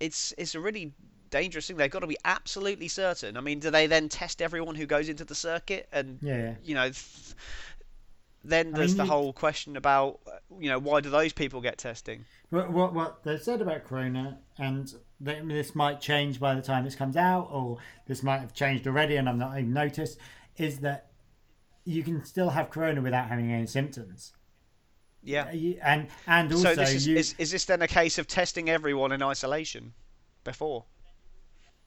[0.00, 0.92] it's it's a really
[1.30, 1.76] dangerous thing.
[1.76, 3.36] They've got to be absolutely certain.
[3.36, 6.54] I mean, do they then test everyone who goes into the circuit and Yeah.
[6.64, 6.90] you know?
[6.90, 7.34] Th-
[8.46, 11.32] then I there's mean, the you- whole question about, uh, you know, why do those
[11.32, 12.26] people get testing?
[12.50, 16.94] What, what what they said about corona, and this might change by the time this
[16.94, 20.18] comes out, or this might have changed already, and I'm not even noticed.
[20.56, 21.10] Is that
[21.84, 24.32] you can still have corona without having any symptoms,
[25.22, 25.44] Yeah.
[25.44, 27.16] Uh, and and also So this is, you.
[27.16, 29.92] is is this then a case of testing everyone in isolation
[30.44, 30.84] before?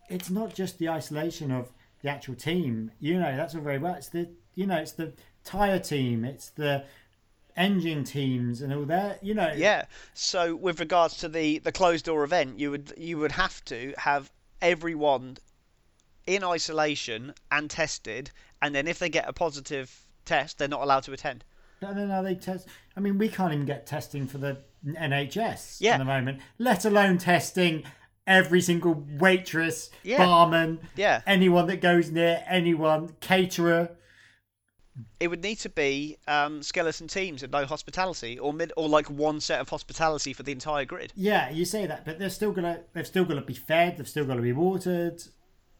[0.09, 1.69] it's not just the isolation of
[2.01, 2.89] the actual team.
[3.01, 3.95] You know, that's all very well.
[3.95, 5.13] It's the you know, it's the
[5.43, 6.85] tire team, it's the
[7.57, 9.23] engine teams, and all that.
[9.23, 9.85] You know, Yeah.
[10.13, 13.93] So with regards to the the closed door event, you would you would have to
[13.97, 15.37] have everyone
[16.25, 18.31] in isolation and tested,
[18.61, 21.43] and then if they get a positive test, they're not allowed to attend.
[21.81, 22.23] I don't know.
[22.23, 22.67] They test.
[22.95, 25.93] I mean, we can't even get testing for the NHS Yeah.
[25.93, 27.83] at the moment, let alone testing
[28.25, 30.17] every single waitress, Yeah.
[30.17, 31.21] barman, Yeah.
[31.27, 33.91] anyone that goes near anyone, caterer.
[35.19, 39.07] It would need to be um, skeleton teams and no hospitality, or mid, or like
[39.11, 41.13] one set of hospitality for the entire grid.
[41.15, 42.81] Yeah, you say that, but they're still gonna.
[42.93, 43.97] They've still got to be fed.
[43.97, 45.21] They've still got to be watered.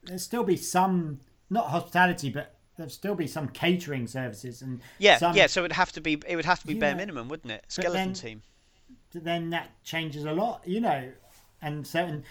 [0.04, 5.18] There's still be some, not hospitality, but there'd still be some catering services and Yeah,
[5.18, 5.48] some, yeah.
[5.48, 7.66] So it would have to be it would have to be bare minimum, wouldn't it?
[7.68, 8.42] Skeleton then- team.
[9.14, 11.12] then that changes a lot, you know.
[11.62, 12.24] And certain,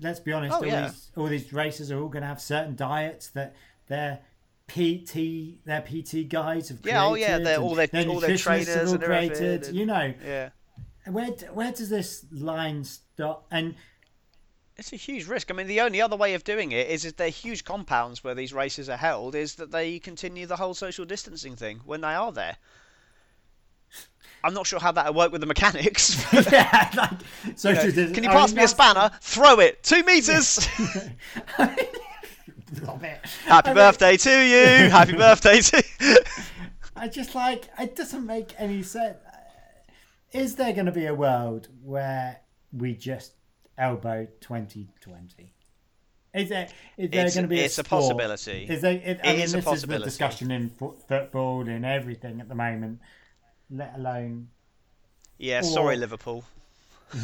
[0.00, 0.88] let's be honest, Oh, all yeah.
[0.88, 3.54] these all these races are all going to have certain diets that
[3.88, 4.20] their
[4.68, 6.96] PT, their PT guys have created.
[6.96, 9.64] Yeah, oh, yeah, they're all their- all their nutritionists have created.
[9.66, 10.50] and- You know, Yeah.
[11.06, 13.46] where where does this line stop?
[13.50, 13.74] And
[14.76, 15.50] It's a huge risk.
[15.50, 18.34] I mean, the only other way of doing it is if they're huge compounds where
[18.34, 22.14] these races are held, is that they continue the whole social distancing thing when they
[22.14, 22.56] are there.
[24.42, 26.22] I'm not sure how that would work with the mechanics.
[26.52, 27.10] yeah, like
[27.56, 29.10] social you know, can you I pass mean, me a spanner?
[29.20, 30.68] Throw it two meters.
[31.58, 33.20] Love it.
[33.44, 34.90] Happy I mean, birthday to you.
[34.90, 35.84] Happy birthday to.
[36.96, 39.16] I just like it doesn't make any sense.
[40.32, 42.40] Is there going to be a world where
[42.72, 43.34] we just
[43.78, 45.52] elbow 2020?
[46.34, 48.66] Is there is there It's- going to be a it's a possibility.
[48.68, 48.92] Is there?
[49.04, 50.08] It, I mean, is a this possibility.
[50.08, 53.00] is the discussion in fo- football and everything at the moment.
[53.70, 54.48] Let alone
[55.38, 56.44] Yeah, Or- sorry, Liverpool.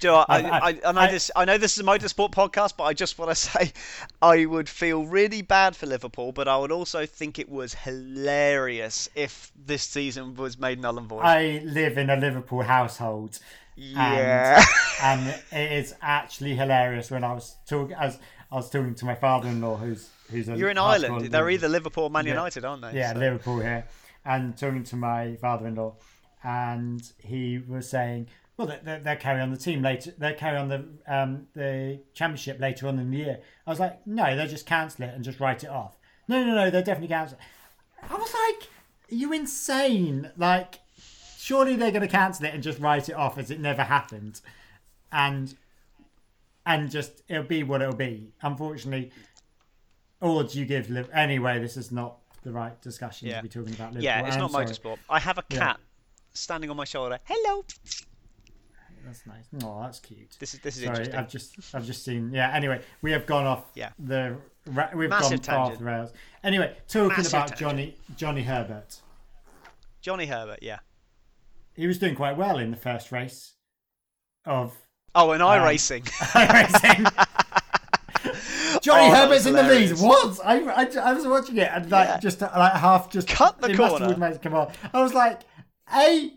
[0.00, 1.30] Do I, I- I, I know I- this.
[1.36, 3.72] I know this is a motorsport podcast, but I just want to say,
[4.20, 9.08] I would feel really bad for Liverpool, but I would also think it was hilarious
[9.14, 11.20] if this season was made null and void.
[11.22, 13.38] I live in a Liverpool household.
[13.76, 14.64] Yeah,
[15.02, 18.18] and it is actually hilarious when I was talking as
[18.50, 21.30] I was talking to my father-in-law, who's who's a you're in Ireland.
[21.30, 22.32] They're either Liverpool or Man Yeah.
[22.32, 22.92] United, aren't they?
[22.94, 23.86] yeah So- Liverpool here,
[24.24, 25.94] and talking to my father-in-law,
[26.42, 30.12] and he was saying, well, they, they, they'll carry on the team later.
[30.16, 33.40] They'll carry on the um, the championship later on in the year.
[33.66, 35.96] I was like, no, they'll just cancel it and just write it off.
[36.28, 37.36] No, no, no, they'll definitely cancel.
[37.38, 38.10] it.
[38.10, 38.68] I was like,
[39.12, 40.30] are you insane?
[40.36, 40.80] Like,
[41.46, 44.40] surely they're going to cancel it and just write it off as it never happened,
[45.12, 45.54] and
[46.66, 48.32] and just it'll be what it'll be.
[48.42, 49.12] Unfortunately,
[50.20, 51.60] or do you give Liv- anyway?
[51.60, 53.36] This is not the right discussion Yeah.
[53.36, 53.92] to be talking about.
[53.92, 54.02] Liverpool.
[54.02, 54.66] Yeah, it's I'm not sorry.
[54.66, 54.98] motorsport.
[55.08, 55.58] I have a Yeah.
[55.58, 55.80] cat
[56.34, 57.18] standing on my shoulder.
[57.24, 57.64] Hello.
[59.04, 59.44] That's nice.
[59.62, 60.36] Oh, that's cute.
[60.40, 61.16] This is this is Sorry, interesting.
[61.20, 62.32] I've just I've just seen.
[62.32, 62.50] Yeah.
[62.52, 63.66] Anyway, we have gone off.
[63.76, 63.90] Yeah.
[64.00, 64.36] The
[64.96, 66.12] we've Massive gone off the rails.
[66.42, 67.60] Anyway, talking Massive about tangent.
[67.60, 68.96] Johnny Johnny Herbert.
[70.00, 70.58] Johnny Herbert.
[70.60, 70.80] Yeah.
[71.76, 73.54] He was doing quite well in the first race
[74.44, 74.74] of
[75.14, 76.04] Oh, and Um, iRacing.
[76.34, 77.04] racing.
[78.82, 79.92] Johnny Oh, Herbert's in the lead.
[79.98, 80.38] What?
[80.44, 82.18] I, I, I was watching it and like Yeah.
[82.20, 84.14] just like half just Cut the corner.
[84.42, 84.72] come on.
[84.92, 85.40] I was like,
[85.90, 86.32] hey,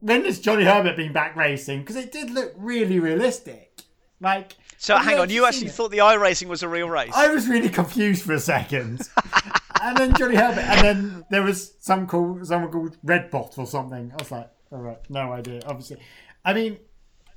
[0.00, 1.80] when has Johnny Herbert been back racing?
[1.80, 3.80] Because it did look really realistic.
[4.20, 5.72] Like So hang on, you actually it?
[5.72, 7.12] thought the i racing was a real race?
[7.14, 9.00] I was really confused for a second.
[9.86, 14.12] and then Johnny Herbert, and then there was some called someone called Redbot or something.
[14.12, 15.62] I was like, all right, no idea.
[15.66, 15.98] Obviously,
[16.44, 16.78] I mean,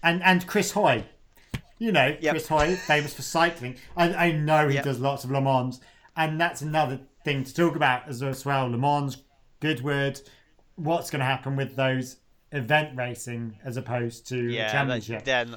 [0.03, 1.05] and and Chris Hoy,
[1.77, 2.31] you know, Yep.
[2.33, 3.75] Chris Hoy, famous for cycling.
[3.95, 4.83] I, I know he Yep.
[4.83, 5.79] does lots of Le Mans,
[6.15, 8.67] and that's another thing to talk about as well.
[8.69, 9.17] Le Mans,
[9.59, 10.21] Goodwood,
[10.75, 12.17] what's going to happen with those
[12.51, 15.23] event racing as opposed to yeah, championship?
[15.25, 15.55] then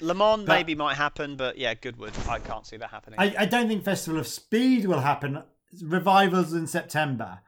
[0.00, 3.18] Le Mans But- maybe might happen, but yeah, Goodwood, I can't see that happening.
[3.18, 5.42] I, I don't think Festival of Speed will happen.
[5.80, 7.40] Revivals in September.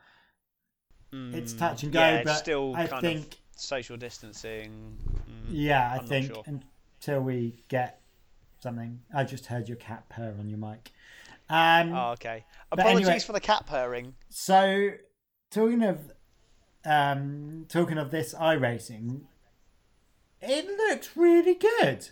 [1.12, 4.96] It's Mm, touch and go, yeah, but still I kind think, of social distancing.
[5.08, 5.46] mm.
[5.50, 6.42] yeah, I not think sure.
[6.46, 8.00] until we get
[8.60, 9.00] something.
[9.14, 10.90] I just heard your cat purr on your mic.
[11.48, 12.44] Um, Oh, okay.
[12.72, 14.14] Apologies anyway- for the cat purring.
[14.30, 14.92] So,
[15.50, 16.10] talking of
[16.86, 19.22] um, talking of this iRacing,
[20.42, 22.08] it looks really good.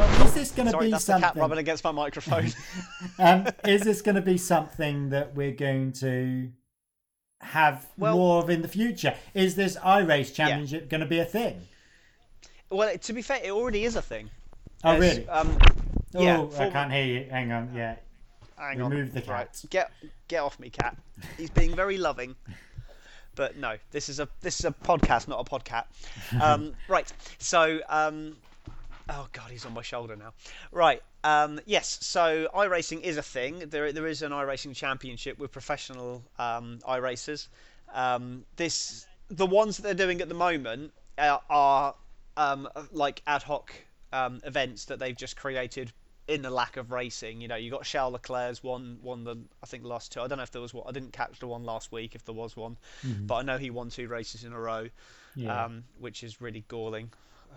[0.00, 2.48] Is this going to be that's the cat rubbing against my microphone.
[3.18, 6.50] um, is this going to be something that we're going to
[7.40, 9.14] have Well- more of in the future?
[9.34, 11.62] Is this iRace Championship going to be a thing?
[12.70, 14.30] well, to be fair, it already is a thing.
[14.84, 15.28] Oh, really?
[15.28, 15.58] Um,
[16.14, 17.26] oh, yeah, I can't hear you.
[17.30, 17.70] Hang on.
[17.74, 17.96] Yeah.
[18.56, 18.90] hang on.
[18.90, 19.64] Remove the Right, cat.
[19.70, 19.90] get
[20.28, 20.96] get off me, cat.
[21.36, 22.36] He's being very loving.
[23.36, 25.84] But no, this is a this is a podcast, not a podcat.
[26.42, 27.10] Um, right.
[27.38, 28.36] So, um,
[29.10, 30.32] oh god, he's on my shoulder now.
[30.72, 31.02] Right.
[31.22, 31.98] Um, yes.
[32.02, 33.64] So iRacing is a thing.
[33.68, 37.48] There there is an iRacing championship with professional um, iRacers.
[37.92, 41.94] Um, this the ones that they're doing at the moment uh, are
[42.36, 43.72] um, like ad hoc
[44.12, 45.92] um, events that they've just created
[46.28, 47.40] in the lack of racing.
[47.40, 50.20] You know, you got Charles Leclerc's one won the I think last two.
[50.20, 50.84] I don't know if there was one.
[50.88, 52.76] I didn't catch the one last week if there was one,
[53.26, 54.88] but I know he won two races in a row,
[55.34, 55.64] Yeah.
[55.64, 57.10] um, which is really galling.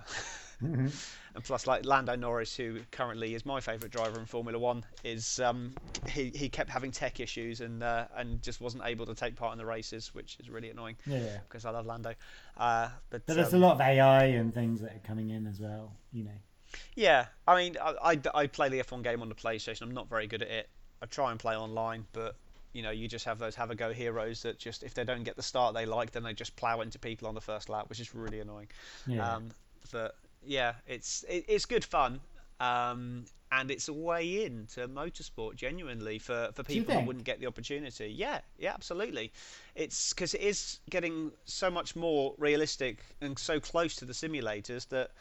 [0.64, 1.10] Mhm.
[1.36, 5.40] And plus, like Lando Norris, who currently is my favourite driver in Formula One, is
[5.40, 5.76] um,
[6.08, 9.52] he he kept having tech issues and uh, and just wasn't able to take part
[9.52, 11.40] in the races, which is really annoying Yeah.
[11.48, 12.14] because I love Lando.
[12.56, 15.48] Uh, but But there's um, a lot of AI and things that are coming in
[15.48, 15.92] as well.
[16.12, 16.38] You know.
[16.96, 19.84] Yeah, I mean, I, I, I play the F1 game on the PlayStation.
[19.84, 20.70] I'm not very good at it.
[21.04, 22.36] I try and play online, but
[22.74, 25.24] you know, you just have those have a go heroes that just if they don't
[25.24, 27.90] get the start they like, then they just plow into people on the first lap,
[27.90, 28.68] which is really annoying.
[29.06, 29.36] Yeah.
[29.36, 29.52] Um,
[29.92, 30.16] but
[30.46, 32.20] yeah, it's it, it's good fun,
[32.60, 37.40] um, and it's a way in to motorsport genuinely for, for people who wouldn't get
[37.40, 38.08] the opportunity.
[38.08, 39.32] Yeah, yeah, absolutely.
[39.76, 44.88] It's because it is getting so much more realistic and so close to the simulators
[44.90, 45.12] that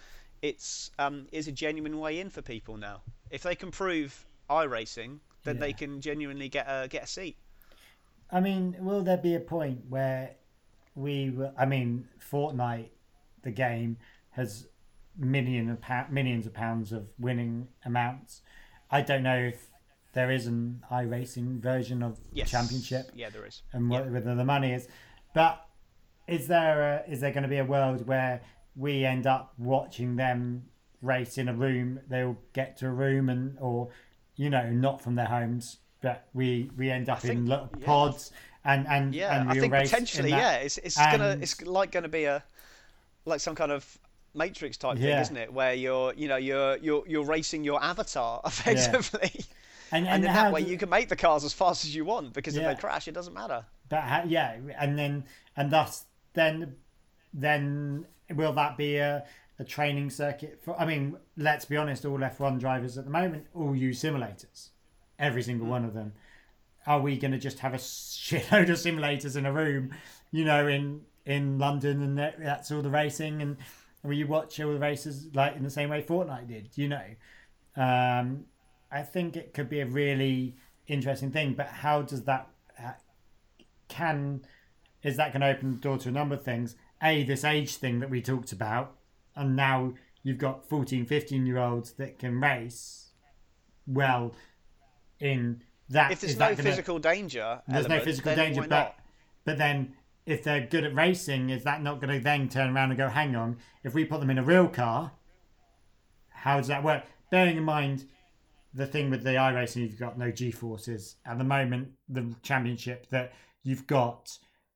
[0.41, 3.03] it's um, is a genuine way in for people now.
[3.31, 7.37] If they can prove iRacing, then they can genuinely get a get a seat.
[8.31, 10.31] I mean, will there be a point where
[10.95, 11.31] we?
[11.31, 12.89] will- I mean, Fortnite,
[13.43, 13.99] the game,
[14.31, 14.69] has
[15.17, 18.43] million of pou- millions of pounds of winning amounts.
[18.91, 19.69] I don't know if
[20.13, 22.51] there is an iRacing version of Yes.
[22.51, 23.63] Championship Yeah, there is.
[23.73, 24.87] and what, whether the money is,
[25.35, 25.67] but
[26.29, 28.43] is there a, is there going to be a world where
[28.77, 30.65] we end up watching them
[31.01, 32.01] race in a room?
[32.09, 33.89] They'll get to a room and or
[34.37, 37.87] you know not from their homes, but we we end up in little yeah.
[37.87, 38.31] pods
[38.65, 42.09] and and Yeah, and I think race potentially, yeah, it's it's gonna it's like gonna
[42.09, 42.43] be a
[43.25, 43.99] like some kind of
[44.35, 45.53] Matrix type thing, isn't it?
[45.53, 49.45] Where you're you know you're you're you're racing your avatar effectively,
[49.91, 51.95] and, and, in how that way do- you can make the cars as fast as
[51.95, 53.65] you want because if they crash, it doesn't matter.
[53.89, 55.25] But ha- yeah, and then
[55.57, 56.77] and thus then
[57.35, 59.25] then will that be a,
[59.59, 60.79] a training circuit for?
[60.81, 64.71] I mean, let's be honest, all F one drivers at the moment all use simulators,
[65.19, 65.71] every single mm.
[65.71, 66.13] one of them.
[66.87, 69.95] Are we going to just have a shitload of simulators in a room,
[70.31, 73.57] you know, in in London, and that, that's all the racing, and
[74.03, 77.05] will you watch all the races like in the same way Fortnite did, you know?
[77.77, 78.45] Um,
[78.91, 82.49] I think it could be a really interesting thing, but how does that
[82.83, 82.93] uh,
[83.89, 84.45] can
[85.03, 86.77] is that going to open the door to a number of things?
[87.03, 88.97] A this age thing that we talked about
[89.35, 93.11] and now you've got 14 15 year olds that can race
[93.87, 94.35] well
[95.21, 96.13] in that.
[96.13, 98.97] If there's is no that gonna- physical danger, there's no physical danger but
[99.45, 99.95] but then
[100.27, 103.09] if they're good at racing is that not going to then turn around and go
[103.09, 105.13] hang on if we put them in a real car
[106.31, 108.05] how does that work bearing in mind
[108.75, 111.17] the thing with the iRacing, you've got no G forces.
[111.27, 114.31] At the moment, the championship that you've got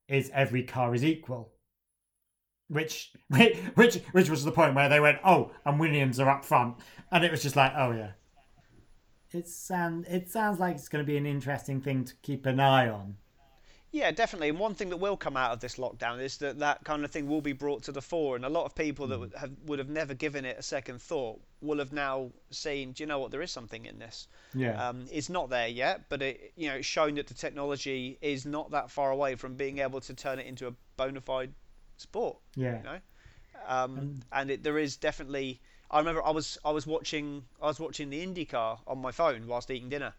[0.08, 1.52] is every car is equal.
[2.68, 3.12] Which,
[3.74, 6.76] which, which was the point where they went, oh, and Williams are up front,
[7.10, 8.10] and it was just like, oh yeah.
[9.32, 12.60] It sound, it sounds like it's going to be an interesting thing to keep an
[12.60, 13.16] eye on.
[13.92, 14.50] Yeah, definitely.
[14.50, 17.10] And one thing that will come out of this lockdown is that that kind of
[17.10, 19.52] thing will be brought to the fore, and a lot of people that would have
[19.64, 22.92] would have never given it a second thought will have now seen.
[22.92, 23.30] Do you know what?
[23.30, 24.28] There is something in this.
[24.54, 28.18] Yeah, Um, it's not there yet, but it you know it's shown that the technology
[28.20, 31.54] is not that far away from being able to turn it into a bona fide
[31.96, 32.36] sport.
[32.54, 32.98] yeah, You know,
[33.66, 35.60] um, and it, there is definitely.
[35.90, 39.46] I remember I was I was watching I was watching the IndyCar on my phone
[39.46, 40.12] whilst eating dinner.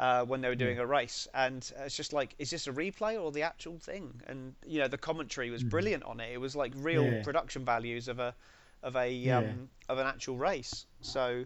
[0.00, 3.22] Uh, when they were doing a race, and it's just like, is this a replay
[3.22, 4.22] or the actual thing?
[4.26, 6.32] And you know, the commentary was brilliant on it.
[6.32, 7.22] It was like real Yeah.
[7.22, 8.34] production values of a
[8.82, 9.38] of a Yeah.
[9.38, 10.86] um, of an actual race.
[11.02, 11.44] So,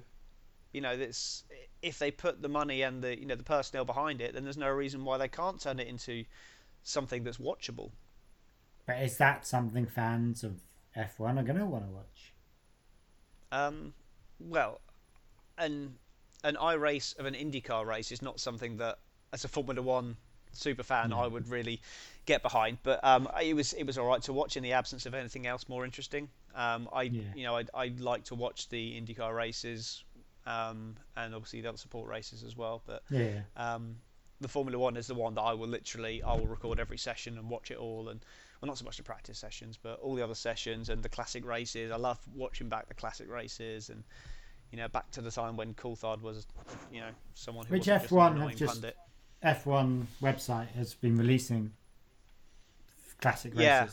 [0.73, 1.43] you know, this
[1.83, 4.57] if they put the money and the you know the personnel behind it, then there's
[4.57, 6.25] no reason why they can't turn it into
[6.85, 7.91] something that's watchable.
[8.87, 10.61] but is that something fans of
[10.97, 12.35] F1 are going to want to watch?
[13.51, 13.95] Um,
[14.39, 14.81] well,
[15.59, 15.99] an
[16.45, 18.99] an iRace of an IndyCar race is not something that,
[19.33, 20.17] as a Formula One
[20.53, 21.81] super fan, I would really
[22.27, 22.79] get behind.
[22.85, 25.47] But um, it was it was all right to watch in the absence of anything
[25.47, 26.29] else more interesting.
[26.55, 27.23] Um, I Yeah.
[27.35, 30.05] you know I I like to watch the IndyCar races,
[30.47, 32.83] um, and obviously the other support races as well.
[32.87, 33.97] But Yeah, um,
[34.41, 37.39] the Formula One is the one that I will literally I will record every session
[37.39, 38.25] and watch it all and
[38.61, 41.45] well not so much the practice sessions but all the other sessions and the classic
[41.45, 41.91] races.
[41.91, 44.05] I love watching back the classic races and
[44.75, 46.49] you know back to the time when Coulthard was
[46.93, 48.97] you know someone who Which wasn't just an F1 have just- pundit.
[49.45, 51.71] F1 website has been releasing
[53.21, 53.63] classic races.
[53.63, 53.87] Yeah.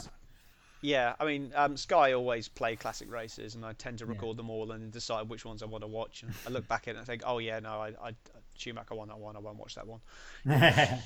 [0.84, 4.14] Yeah, I mean um, Sky always play classic races and I tend to Yeah.
[4.14, 6.88] record them all and decide which ones I want to watch and I look back
[6.88, 8.16] at it and I think oh yeah no I, I
[8.58, 10.00] Schumacher won that one I won't watch that one.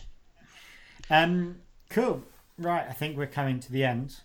[1.10, 1.58] um,
[1.90, 2.24] cool.
[2.58, 4.16] Right, I think we're coming to the end.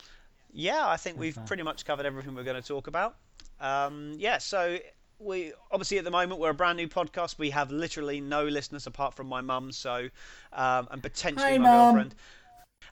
[0.52, 3.16] Yeah, I think we've pretty much covered everything we're going to talk about.
[3.60, 4.78] Um, yeah, so
[5.20, 7.38] we obviously at the moment we're a brand new podcast.
[7.38, 10.08] We have literally no listeners apart from my mum, so
[10.52, 11.94] um, and potentially Hi, my Mum.
[11.94, 12.14] girlfriend.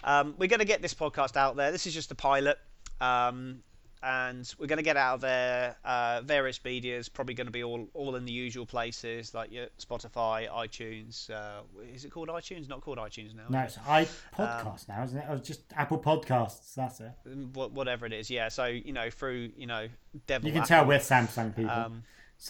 [0.04, 1.72] Um, we're going to get this podcast out there.
[1.72, 2.58] This is just a pilot.
[3.00, 3.62] Um,
[4.02, 7.88] and we're going to get out there uh, various medias, probably going to be all,
[7.94, 11.28] all in the usual places like your Spotify, iTunes.
[11.30, 11.62] Uh,
[11.92, 12.68] is it called iTunes?
[12.68, 13.42] Not called iTunes now.
[13.48, 15.24] No, it's iPodcast now, isn't it?
[15.28, 16.74] Oh, it's just Apple Podcasts.
[16.74, 17.12] That's it.
[17.26, 17.72] it?
[17.72, 18.48] Whatever it is, yeah.
[18.48, 19.88] So you know, through you know,
[20.26, 20.46] devil.
[20.46, 21.92] You can Apple, tell we're Samsung people.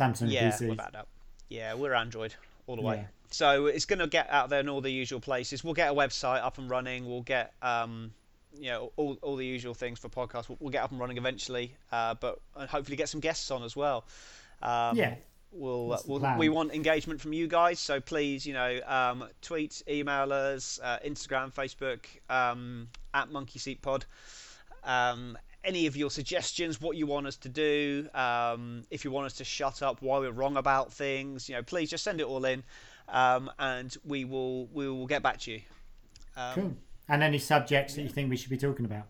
[0.00, 0.68] Um, Samsung yeah, PCs.
[0.68, 1.08] without doubt.
[1.48, 2.34] Yeah, we're Android
[2.66, 3.06] all the way.
[3.30, 5.64] so it's going to get out there in all the usual places.
[5.64, 7.06] We'll get a website up and running.
[7.06, 8.12] We'll get um,
[8.58, 10.48] you know all, all the usual things for podcasts.
[10.48, 13.62] We'll, we'll get up and running eventually, uh, but and hopefully get some guests on
[13.62, 14.04] as well.
[14.62, 15.14] Um, Yeah.
[15.50, 20.30] We'll, we'll we want engagement from you guys, so please, you know, um, tweet, email
[20.30, 24.04] us, uh, Instagram, Facebook, um, at Monkey Seat Pod.
[25.68, 29.34] Any of your suggestions, what you want us to do, um, if you want us
[29.34, 32.42] to shut up why we're wrong about things, you know, please just send it all
[32.46, 32.62] in,
[33.10, 35.60] um, and we will we will get back to you.
[36.38, 36.76] Um, Cool.
[37.10, 39.08] And any subjects that you think we should be talking about?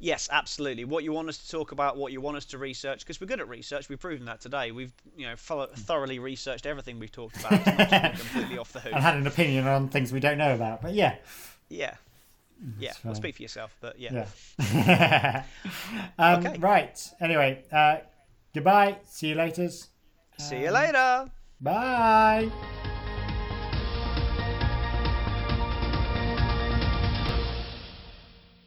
[0.00, 0.84] Yes, absolutely.
[0.84, 3.26] What you want us to talk about, what you want us to research, because we're
[3.26, 3.88] good at research.
[3.88, 4.70] We've proven that today.
[4.70, 7.52] We've you know thor- thoroughly researched everything we've talked about.
[7.52, 8.92] It's not just been completely off the hook.
[8.92, 10.82] had an opinion on things we don't know about.
[10.82, 11.16] But yeah.
[11.70, 11.94] Yeah,
[12.78, 12.92] yeah.
[13.04, 13.22] Well, fine.
[13.22, 14.26] speak for yourself, but yeah.
[14.58, 15.44] Yeah.
[16.18, 16.58] um, Okay.
[16.58, 17.10] Right.
[17.20, 17.98] Anyway, uh,
[18.54, 18.98] goodbye.
[19.06, 19.68] See you later.
[20.38, 21.30] See you later.
[21.60, 22.50] Bye.